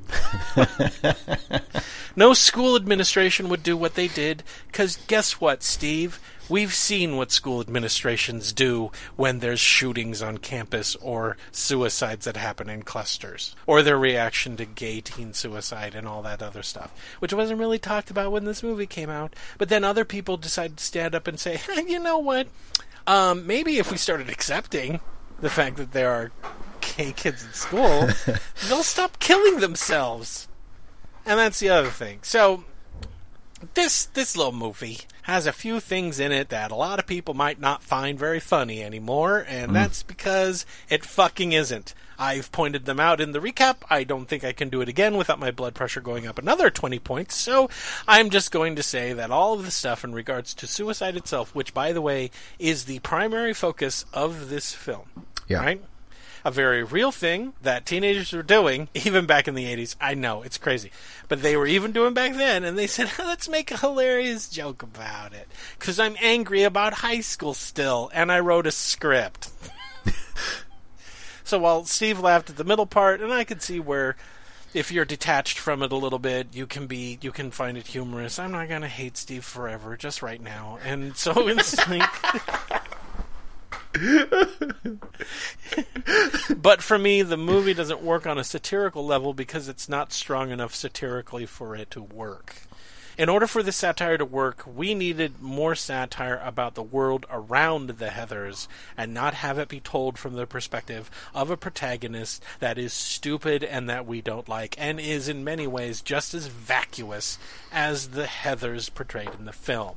[2.16, 6.20] no school administration would do what they did cuz guess what, Steve?
[6.48, 12.70] We've seen what school administrations do when there's shootings on campus or suicides that happen
[12.70, 17.34] in clusters, or their reaction to gay teen suicide and all that other stuff, which
[17.34, 19.36] wasn't really talked about when this movie came out.
[19.58, 22.48] But then other people decided to stand up and say, hey, you know what?
[23.08, 25.00] Um, maybe if we started accepting
[25.40, 26.32] the fact that there are
[26.98, 28.10] gay kids in school,
[28.68, 30.48] they'll stop killing themselves.
[31.26, 32.20] And that's the other thing.
[32.22, 32.64] So
[33.74, 37.34] this this little movie has a few things in it that a lot of people
[37.34, 39.74] might not find very funny anymore, and mm.
[39.74, 41.96] that's because it fucking isn't.
[42.20, 43.78] I've pointed them out in the recap.
[43.90, 46.70] I don't think I can do it again without my blood pressure going up another
[46.70, 47.36] 20 points.
[47.36, 47.72] So
[48.08, 51.54] I'm just going to say that all of the stuff in regards to suicide itself,
[51.56, 55.10] which by the way is the primary focus of this film,
[55.48, 55.60] Yeah.
[55.60, 55.84] right?
[56.46, 59.96] A very real thing that teenagers were doing even back in the 80s.
[60.00, 60.92] I know, it's crazy.
[61.28, 64.84] But they were even doing back then, and they said, let's make a hilarious joke
[64.84, 65.48] about it.
[65.78, 69.50] Because I'm angry about high school still, and I wrote a script.
[71.44, 74.16] so while Steve laughed at the middle part, and I could see where.
[74.74, 77.88] If you're detached from it a little bit, you can be you can find it
[77.88, 78.38] humorous.
[78.38, 80.80] I'm not gonna hate Steve forever, just right now.
[80.84, 82.65] And so it's like
[86.58, 90.52] but for me, the movie doesn't work on a satirical level because it's not strong
[90.52, 92.56] enough satirically for it to work.
[93.18, 97.92] In order for the satire to work, we needed more satire about the world around
[97.92, 98.68] the Heathers
[98.98, 103.64] and not have it be told from the perspective of a protagonist that is stupid
[103.64, 107.40] and that we don't like and is in many ways just as vacuous
[107.72, 109.96] as the Heathers portrayed in the film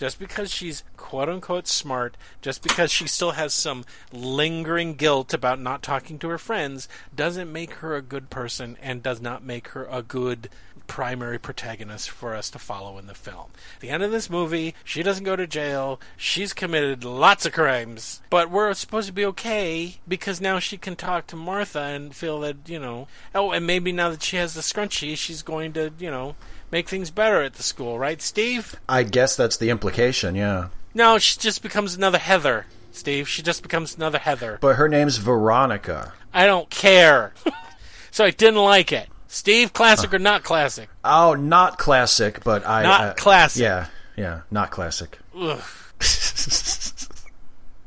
[0.00, 5.60] just because she's quote unquote smart, just because she still has some lingering guilt about
[5.60, 9.68] not talking to her friends, doesn't make her a good person and does not make
[9.68, 10.48] her a good
[10.86, 13.50] primary protagonist for us to follow in the film.
[13.74, 16.00] At The end of this movie, she doesn't go to jail.
[16.16, 20.96] She's committed lots of crimes, but we're supposed to be okay because now she can
[20.96, 24.54] talk to Martha and feel that, you know, oh, and maybe now that she has
[24.54, 26.36] the scrunchie, she's going to, you know,
[26.70, 28.76] make things better at the school, right, Steve?
[28.88, 30.68] I guess that's the implication, yeah.
[30.94, 33.28] No, she just becomes another Heather, Steve.
[33.28, 34.58] She just becomes another Heather.
[34.60, 36.12] But her name's Veronica.
[36.34, 37.32] I don't care.
[38.10, 39.08] so I didn't like it.
[39.28, 40.88] Steve, classic or not classic?
[41.04, 42.82] Oh, not classic, but I.
[42.82, 43.62] Not uh, classic.
[43.62, 45.18] Yeah, yeah, not classic.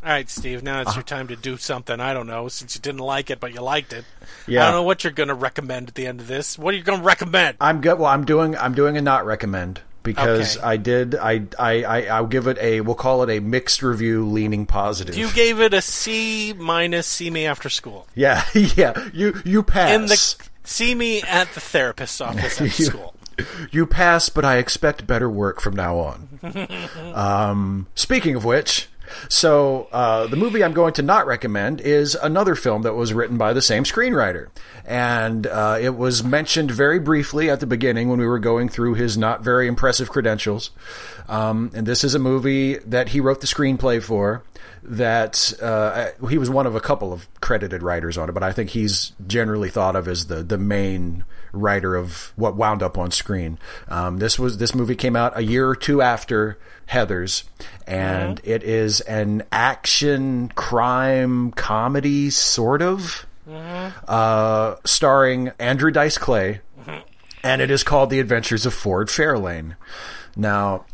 [0.04, 0.64] All right, Steve.
[0.64, 2.00] Now it's your time to do something.
[2.00, 4.04] I don't know, since you didn't like it, but you liked it.
[4.48, 4.64] Yeah.
[4.64, 6.58] I don't know what you're going to recommend at the end of this.
[6.60, 7.56] What are you going to recommend?
[7.62, 7.98] I'm good.
[7.98, 8.58] Well, I'm doing.
[8.58, 10.66] I'm doing a not recommend because Okay.
[10.68, 11.16] I did.
[11.16, 11.44] I.
[11.58, 11.84] I.
[11.84, 12.02] I.
[12.08, 12.82] I'll give it a.
[12.82, 15.16] We'll call it a mixed review, leaning positive.
[15.18, 17.08] You gave it a C minus.
[17.08, 18.06] See me after school.
[18.14, 18.44] yeah.
[18.54, 19.10] Yeah.
[19.14, 19.42] You.
[19.46, 19.92] You pass.
[19.96, 23.14] In the See me at the therapist's office at You- school.
[23.72, 26.30] You pass, but I expect better work from now on.
[27.16, 28.88] um, speaking of which,
[29.30, 33.38] so uh, the movie I'm going to not recommend is another film that was written
[33.38, 34.50] by the same screenwriter,
[34.86, 38.96] and uh, it was mentioned very briefly at the beginning when we were going through
[38.96, 40.72] his not very impressive credentials.
[41.28, 44.44] Um, and this is a movie that he wrote the screenplay for.
[44.86, 48.52] That uh, he was one of a couple of credited writers on it, but I
[48.52, 51.24] think he's generally thought of as the the main
[51.54, 53.58] writer of what wound up on screen.
[53.88, 56.58] Um, this was this movie came out a year or two after
[56.90, 57.44] Heathers,
[57.88, 63.26] and it is an action crime comedy sort of,
[64.08, 66.62] uh, starring Andrew Dice Clay,
[67.44, 69.76] and it is called The Adventures of Ford Fairlane.
[70.36, 70.86] Now.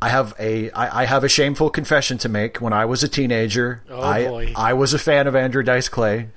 [0.00, 2.56] I have a I, I have a shameful confession to make.
[2.60, 4.52] When I was a teenager, Oh, I boy.
[4.56, 6.30] I was a fan of Andrew Dice Clay.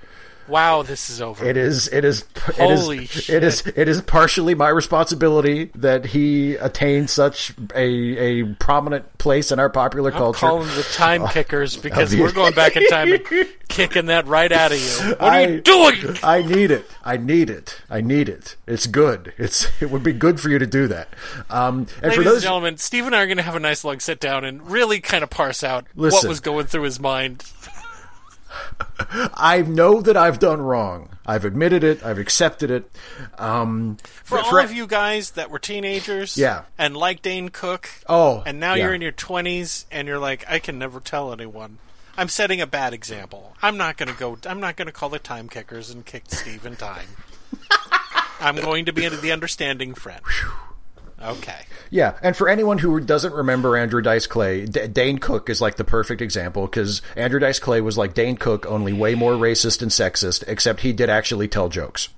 [0.47, 1.43] Wow, this is over.
[1.43, 1.88] It is.
[1.88, 2.26] It is.
[2.55, 3.35] Holy it is, shit.
[3.35, 3.67] It is.
[3.67, 9.69] It is partially my responsibility that he attained such a a prominent place in our
[9.69, 10.39] popular I'm culture.
[10.39, 13.22] calling the time kickers because we're going back in time and
[13.69, 15.09] kicking that right out of you.
[15.09, 16.17] What are I- you doing?
[16.23, 16.85] I need it.
[17.03, 17.81] I need it.
[17.89, 18.55] I need it.
[18.67, 19.34] It's good.
[19.38, 19.67] It's.
[19.81, 21.09] It would be good for you to do that.
[21.49, 23.59] Um, and Ladies for those, and gentlemen, Steve and I are going to have a
[23.59, 26.17] nice long sit down and really kind of parse out Listen.
[26.17, 27.43] what was going through his mind.
[29.34, 31.10] I know that I've done wrong.
[31.26, 32.03] I've admitted it.
[32.03, 32.91] I've accepted it.
[33.38, 36.64] Um, For all of you guys that were teenagers Yeah.
[36.77, 38.86] and like Dane Cook, Oh, and now yeah.
[38.86, 41.80] you're in your 20s and you're like, I can never tell anyone.
[42.18, 43.56] I'm setting a bad example.
[43.61, 46.23] I'm not going to go, I'm not going to call the time kickers and kick
[46.27, 47.07] Steve in time.
[48.40, 50.22] I'm going to be the understanding friend.
[51.23, 51.59] Okay.
[51.91, 55.75] Yeah, and for anyone who doesn't remember Andrew Dice Clay, D- Dane Cook is like
[55.77, 59.81] the perfect example because Andrew Dice Clay was like Dane Cook, only way more racist
[59.81, 62.09] and sexist, except he did actually tell jokes.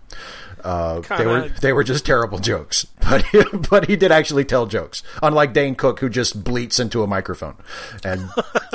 [0.63, 3.23] Uh, they were they were just terrible jokes, but
[3.69, 5.03] but he did actually tell jokes.
[5.21, 7.55] Unlike Dane Cook, who just bleats into a microphone,
[8.03, 8.27] and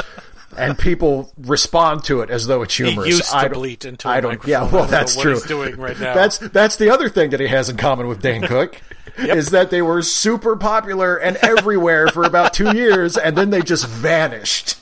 [0.57, 3.09] and people respond to it as though it's humorous.
[3.09, 4.47] used to I don't- bleat into a I don't.
[4.47, 5.33] Yeah, well, that's what true.
[5.33, 6.15] he's doing right now.
[6.15, 8.81] That's that's the other thing that he has in common with Dane Cook.
[9.19, 13.63] Is that they were super popular and everywhere for about two years, and then they
[13.63, 14.77] just vanished.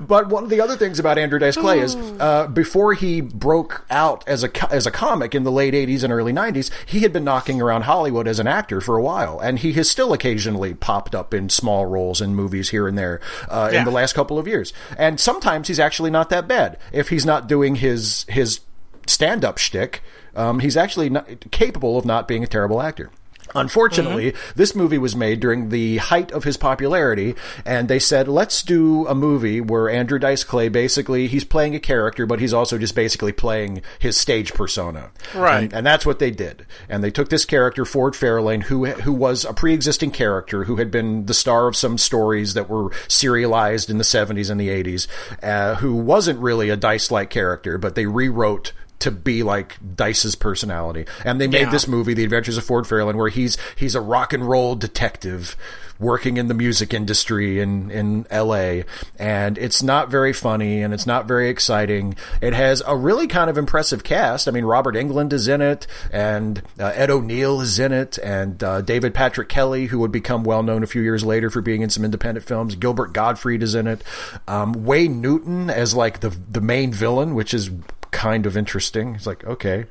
[0.00, 3.84] But one of the other things about Andrew Dice Clay is uh, before he broke
[3.90, 7.12] out as a as a comic in the late '80s and early '90s, he had
[7.12, 10.72] been knocking around Hollywood as an actor for a while, and he has still occasionally
[10.74, 13.20] popped up in small roles in movies here and there
[13.50, 13.80] uh, Yeah.
[13.80, 14.72] in the last couple of years.
[14.96, 18.60] And sometimes he's actually not that bad if he's not doing his his
[19.06, 20.02] stand up shtick.
[20.34, 23.10] Um, he's actually not, capable of not being a terrible actor.
[23.54, 27.34] Unfortunately, this movie was made during the height of his popularity,
[27.64, 31.80] and they said, let's do a movie where Andrew Dice Clay basically, he's playing a
[31.80, 35.10] character, but he's also just basically playing his stage persona.
[35.34, 35.64] Right.
[35.64, 36.66] And, and that's what they did.
[36.88, 40.90] And they took this character, Ford Fairlane, who, who was a pre-existing character, who had
[40.90, 45.06] been the star of some stories that were serialized in the 70s and the 80s,
[45.42, 48.72] uh, who wasn't really a Dice-like character, but they rewrote
[49.02, 51.06] to be like Dice's personality.
[51.24, 51.70] And they made Yeah.
[51.70, 55.56] this movie, The Adventures of Ford Fairlane, where he's he's a rock and roll detective
[55.98, 58.82] working in the music industry in in LA.
[59.20, 62.16] And it's not very funny and it's not very exciting.
[62.40, 64.48] It has a really kind of impressive cast.
[64.48, 68.62] I mean, Robert Englund is in it, and uh, Ed O'Neill is in it, and
[68.64, 71.82] uh, David Patrick Kelly, who would become well known a few years later for being
[71.82, 72.74] in some independent films.
[72.74, 74.02] Gilbert Gottfried is in it.
[74.48, 77.70] Um, Wayne Newton as like the the main villain, which is
[78.12, 79.16] kind of interesting.
[79.16, 79.86] It's like okay,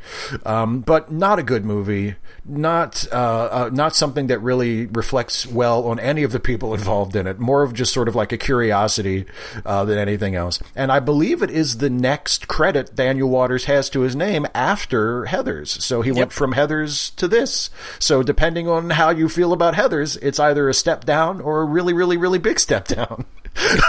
[0.45, 2.15] um, but not a good movie.
[2.51, 7.15] Not uh, uh, not something that really reflects well on any of the people involved
[7.15, 7.39] in it.
[7.39, 9.25] More of just sort of like a curiosity
[9.65, 10.59] uh, than anything else.
[10.75, 15.25] And I believe it is the next credit Daniel Waters has to his name after
[15.25, 15.81] Heathers.
[15.81, 17.69] So he went from Heathers to this.
[17.99, 21.65] So depending on how you feel about Heathers, it's either a step down or a
[21.65, 23.25] really, really, really big step down.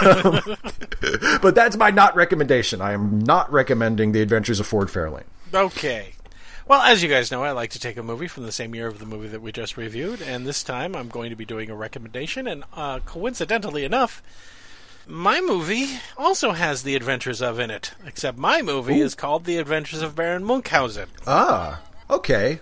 [1.41, 2.81] but that's my not recommendation.
[2.81, 5.23] I am not recommending The Adventures of Ford Fairlane.
[5.53, 6.13] Okay.
[6.73, 8.87] Well, as you guys know, I like to take a movie from the same year
[8.87, 11.69] of the movie that we just reviewed, and this time I'm going to be doing
[11.69, 14.23] a recommendation, and uh, coincidentally enough,
[15.05, 19.57] my movie also has The Adventures of in it, except my movie is called The
[19.57, 21.09] Adventures of Baron Munchausen.
[21.27, 22.59] Ah, okay.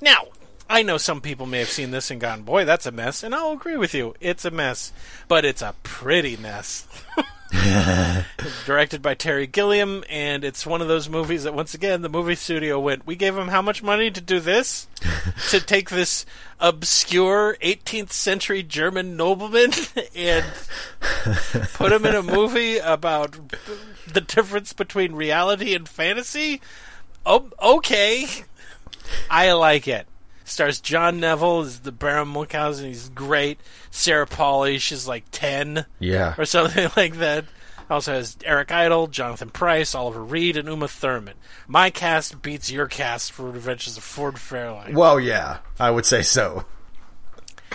[0.00, 0.24] Now,
[0.68, 3.32] I know some people may have seen this and gone, boy, that's a mess, and
[3.32, 4.16] I'll agree with you.
[4.20, 4.92] It's a mess,
[5.28, 6.88] but it's a pretty mess.
[7.52, 12.08] It's directed by Terry Gilliam, and it's one of those movies that, once again, the
[12.08, 14.88] movie studio went, we gave him how much money to do this?
[15.50, 16.26] to take this
[16.60, 19.72] obscure 18th century German nobleman
[20.14, 20.44] and
[21.74, 23.36] put him in a movie about
[24.06, 26.60] the difference between reality and fantasy?
[27.24, 28.26] Oh, okay.
[29.30, 30.06] I like it.
[30.46, 32.86] Stars John Neville as the Baron Munchausen.
[32.86, 33.58] He's great.
[33.90, 36.34] Sarah Polley, she's like ten Yeah.
[36.38, 37.44] or something like that.
[37.90, 41.34] Also has Eric Idle, Jonathan Pryce, Oliver Reed, and Uma Thurman.
[41.68, 44.94] My cast beats your cast for Adventures of Ford Fairlight.
[44.94, 46.64] Well, yeah, I would say so.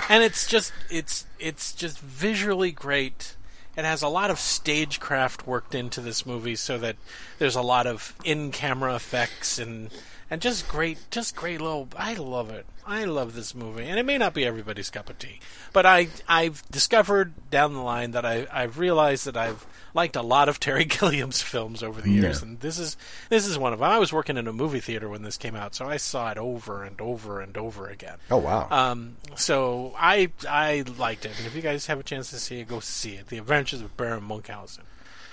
[0.10, 3.35] and it's just it's it's just visually great.
[3.77, 6.98] It has a lot of stagecraft worked into this movie, so that
[7.39, 9.89] there's a lot of in-camera effects and
[10.32, 11.88] and just great, just great little.
[11.95, 12.66] I love it.
[12.88, 15.40] I love this movie, and it may not be everybody's cup of tea,
[15.72, 20.22] but I I've discovered down the line that I I've realized that I've liked a
[20.24, 22.48] lot of Terry Gilliam's films over the years, Yeah.
[22.48, 22.98] and this is
[23.30, 23.90] this is one of them.
[23.91, 26.40] I was working in a movie theater when this came out, so I saw it
[26.40, 28.18] over and over and over again.
[28.32, 28.68] Oh wow.
[28.72, 32.60] Um, so I I liked it, and if you guys have a chance to see
[32.62, 33.28] it, go see it.
[33.28, 34.86] The Adventures of Baron Munchausen.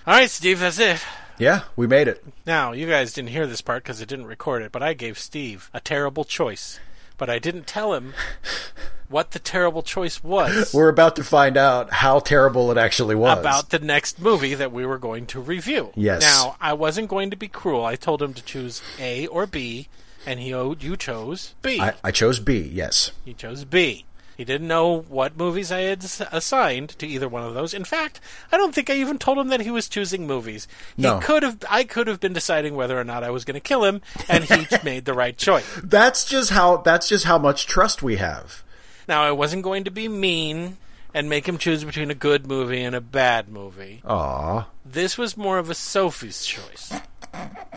[0.08, 1.04] All right, Steve, that's it.
[1.36, 2.24] yeah, we made it.
[2.46, 5.18] Now you guys didn't hear this part because I didn't record it, but I gave
[5.18, 6.80] Steve a terrible choice,
[7.18, 8.14] but I didn't tell him
[9.10, 13.38] what the terrible choice was We're about to find out how terrible it actually was.
[13.38, 15.90] about the next movie that we were going to review.
[15.94, 16.22] Yes.
[16.22, 17.84] Now I wasn't going to be cruel.
[17.84, 19.88] I told him to choose A or B,
[20.24, 21.82] and he you chose B.
[21.82, 22.60] I, I chose B.
[22.60, 23.12] Yes.
[23.26, 24.06] You chose B.
[24.38, 27.74] He didn't know what movies I had assigned to either one of those.
[27.74, 28.20] In fact,
[28.52, 30.68] I don't think I even told him that he was choosing movies.
[30.96, 31.18] He No.
[31.18, 31.58] could have.
[31.68, 34.44] I could have been deciding whether or not I was going to kill him, and
[34.44, 35.66] he made the right choice.
[35.82, 36.76] That's just how.
[36.78, 38.62] That's just how much trust we have.
[39.08, 40.76] Now, I wasn't going to be mean
[41.12, 44.02] and make him choose between a good movie and a bad movie.
[44.06, 44.68] Aw.
[44.86, 46.92] This was more of a Sophie's choice.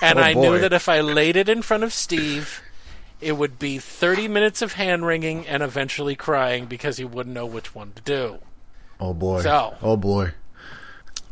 [0.00, 2.62] And Oh, I knew that if I laid it in front of Steve,
[3.20, 7.46] it would be 30 minutes of hand wringing and eventually crying because he wouldn't know
[7.46, 8.38] which one to do.
[9.00, 9.42] Oh boy.
[9.42, 10.32] So- Oh boy.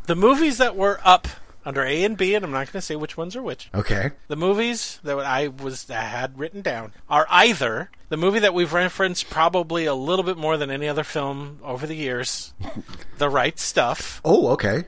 [0.05, 1.27] The movies that were up
[1.65, 3.69] under A and B, and I'm not going to say which ones are which.
[3.75, 4.11] Okay.
[4.29, 8.53] The movies that I was that I had written down are either the movie that
[8.53, 12.53] we've referenced probably a little bit more than any other film over the years,
[13.17, 14.85] The Right Stuff, Oh, okay.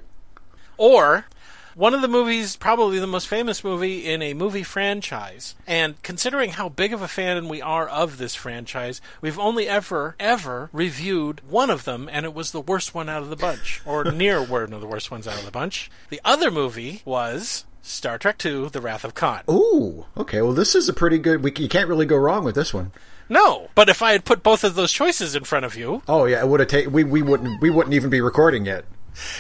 [0.78, 1.26] or
[1.76, 5.56] one of the movies, probably the most famous movie in a movie franchise.
[5.68, 10.16] And considering how big of a fan we are of this franchise, we've only ever,
[10.20, 13.82] ever reviewed one of them, and it was the worst one out of the bunch,
[13.86, 15.90] or near one of the worst ones out of the bunch.
[16.10, 19.42] The other movie was Star Trek II The Wrath of Khan.
[19.50, 20.06] Ooh.
[20.18, 20.42] Okay.
[20.42, 21.44] Well, this is a pretty good.
[21.44, 22.92] We, you can't really go wrong with this one.
[23.32, 26.26] No, but if I had put both of those choices in front of you, Oh
[26.26, 26.92] yeah, it would have taken.
[26.92, 27.62] We, we wouldn't.
[27.62, 28.86] We wouldn't even be recording yet.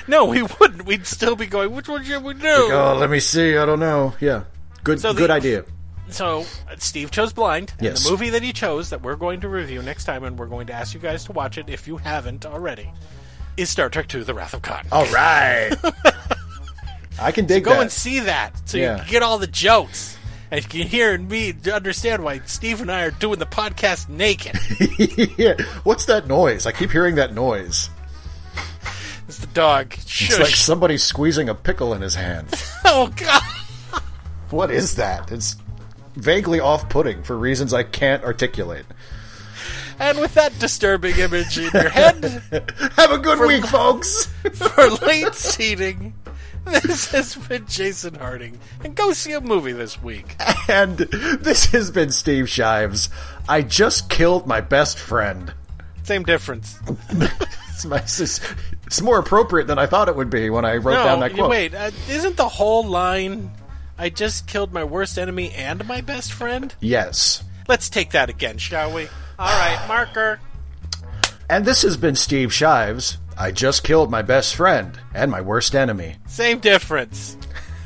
[0.08, 0.86] No, we wouldn't.
[0.86, 2.48] We'd still be going, which one should we do?
[2.72, 3.58] Oh, let me see.
[3.58, 4.14] I don't know.
[4.20, 4.44] Yeah.
[4.84, 5.00] Good.
[5.00, 5.66] So the- good idea.
[6.10, 6.44] So
[6.80, 8.04] Steve chose Blind, and Yes.
[8.04, 10.66] the movie that he chose that we're going to review next time, and we're going
[10.68, 12.90] to ask you guys to watch it if you haven't already,
[13.58, 14.88] is Star Trek II: The Wrath of Khan.
[14.92, 15.70] All right.
[17.22, 17.82] I can dig Go that.
[17.82, 20.18] and see that so you can get all the jokes.
[20.52, 24.10] And you can hear me to understand why Steve and I are doing the podcast
[24.10, 24.58] naked.
[25.38, 25.54] yeah.
[25.84, 26.66] What's that noise?
[26.66, 27.92] I keep hearing that noise.
[29.30, 29.94] It's the dog.
[29.94, 32.48] It's like somebody squeezing a pickle in his hand.
[32.86, 33.44] oh God.
[34.50, 35.32] what is that?
[35.32, 35.56] It's
[36.16, 38.86] vaguely off-putting for reasons I can't articulate.
[40.00, 42.24] And with that disturbing image in your head
[42.96, 44.26] Have a good week, folks.
[44.54, 46.16] for late seating,
[46.66, 48.60] this has been Jason Harding.
[48.84, 50.38] And go see a movie this week.
[50.68, 53.10] and this has been Steve Shives.
[53.48, 55.54] I just killed my best friend.
[56.02, 56.80] Same difference.
[57.80, 58.42] It's, my, it's,
[58.90, 61.52] it's more appropriate than I thought it would be when I wrote down that quote.
[61.52, 61.76] wait.
[61.76, 63.52] Uh, isn't the whole line?
[64.00, 66.74] I just killed my worst enemy and my best friend.
[66.80, 67.44] Yes.
[67.68, 69.04] Let's take that again, shall we?
[69.38, 70.40] All right, marker.
[71.48, 73.20] And this has been Steve Shives.
[73.38, 76.16] I just killed my best friend and my worst enemy.
[76.26, 77.38] Same difference.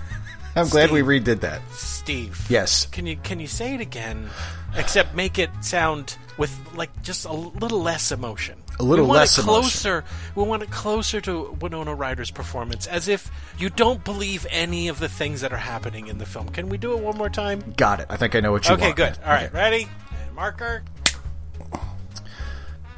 [0.56, 1.60] I'm glad we redid that.
[1.74, 2.46] Steve.
[2.50, 2.86] Yes.
[2.86, 4.30] Can you can you say it again?
[4.78, 8.63] Except make it sound with like just a little less emotion.
[8.80, 9.62] A little less it emotion.
[9.62, 10.04] closer.
[10.36, 15.00] We want it closer to Winona Ryder's performance, as if you don't believe any of
[15.00, 16.50] the things that are happening in the film.
[16.50, 17.74] Can we do it one more time?
[17.78, 18.08] Got it.
[18.10, 18.98] I think I know what you want Okay, want.
[18.98, 19.20] good.
[19.26, 19.54] All right, Okay.
[19.58, 19.88] ready?
[20.26, 20.84] And marker.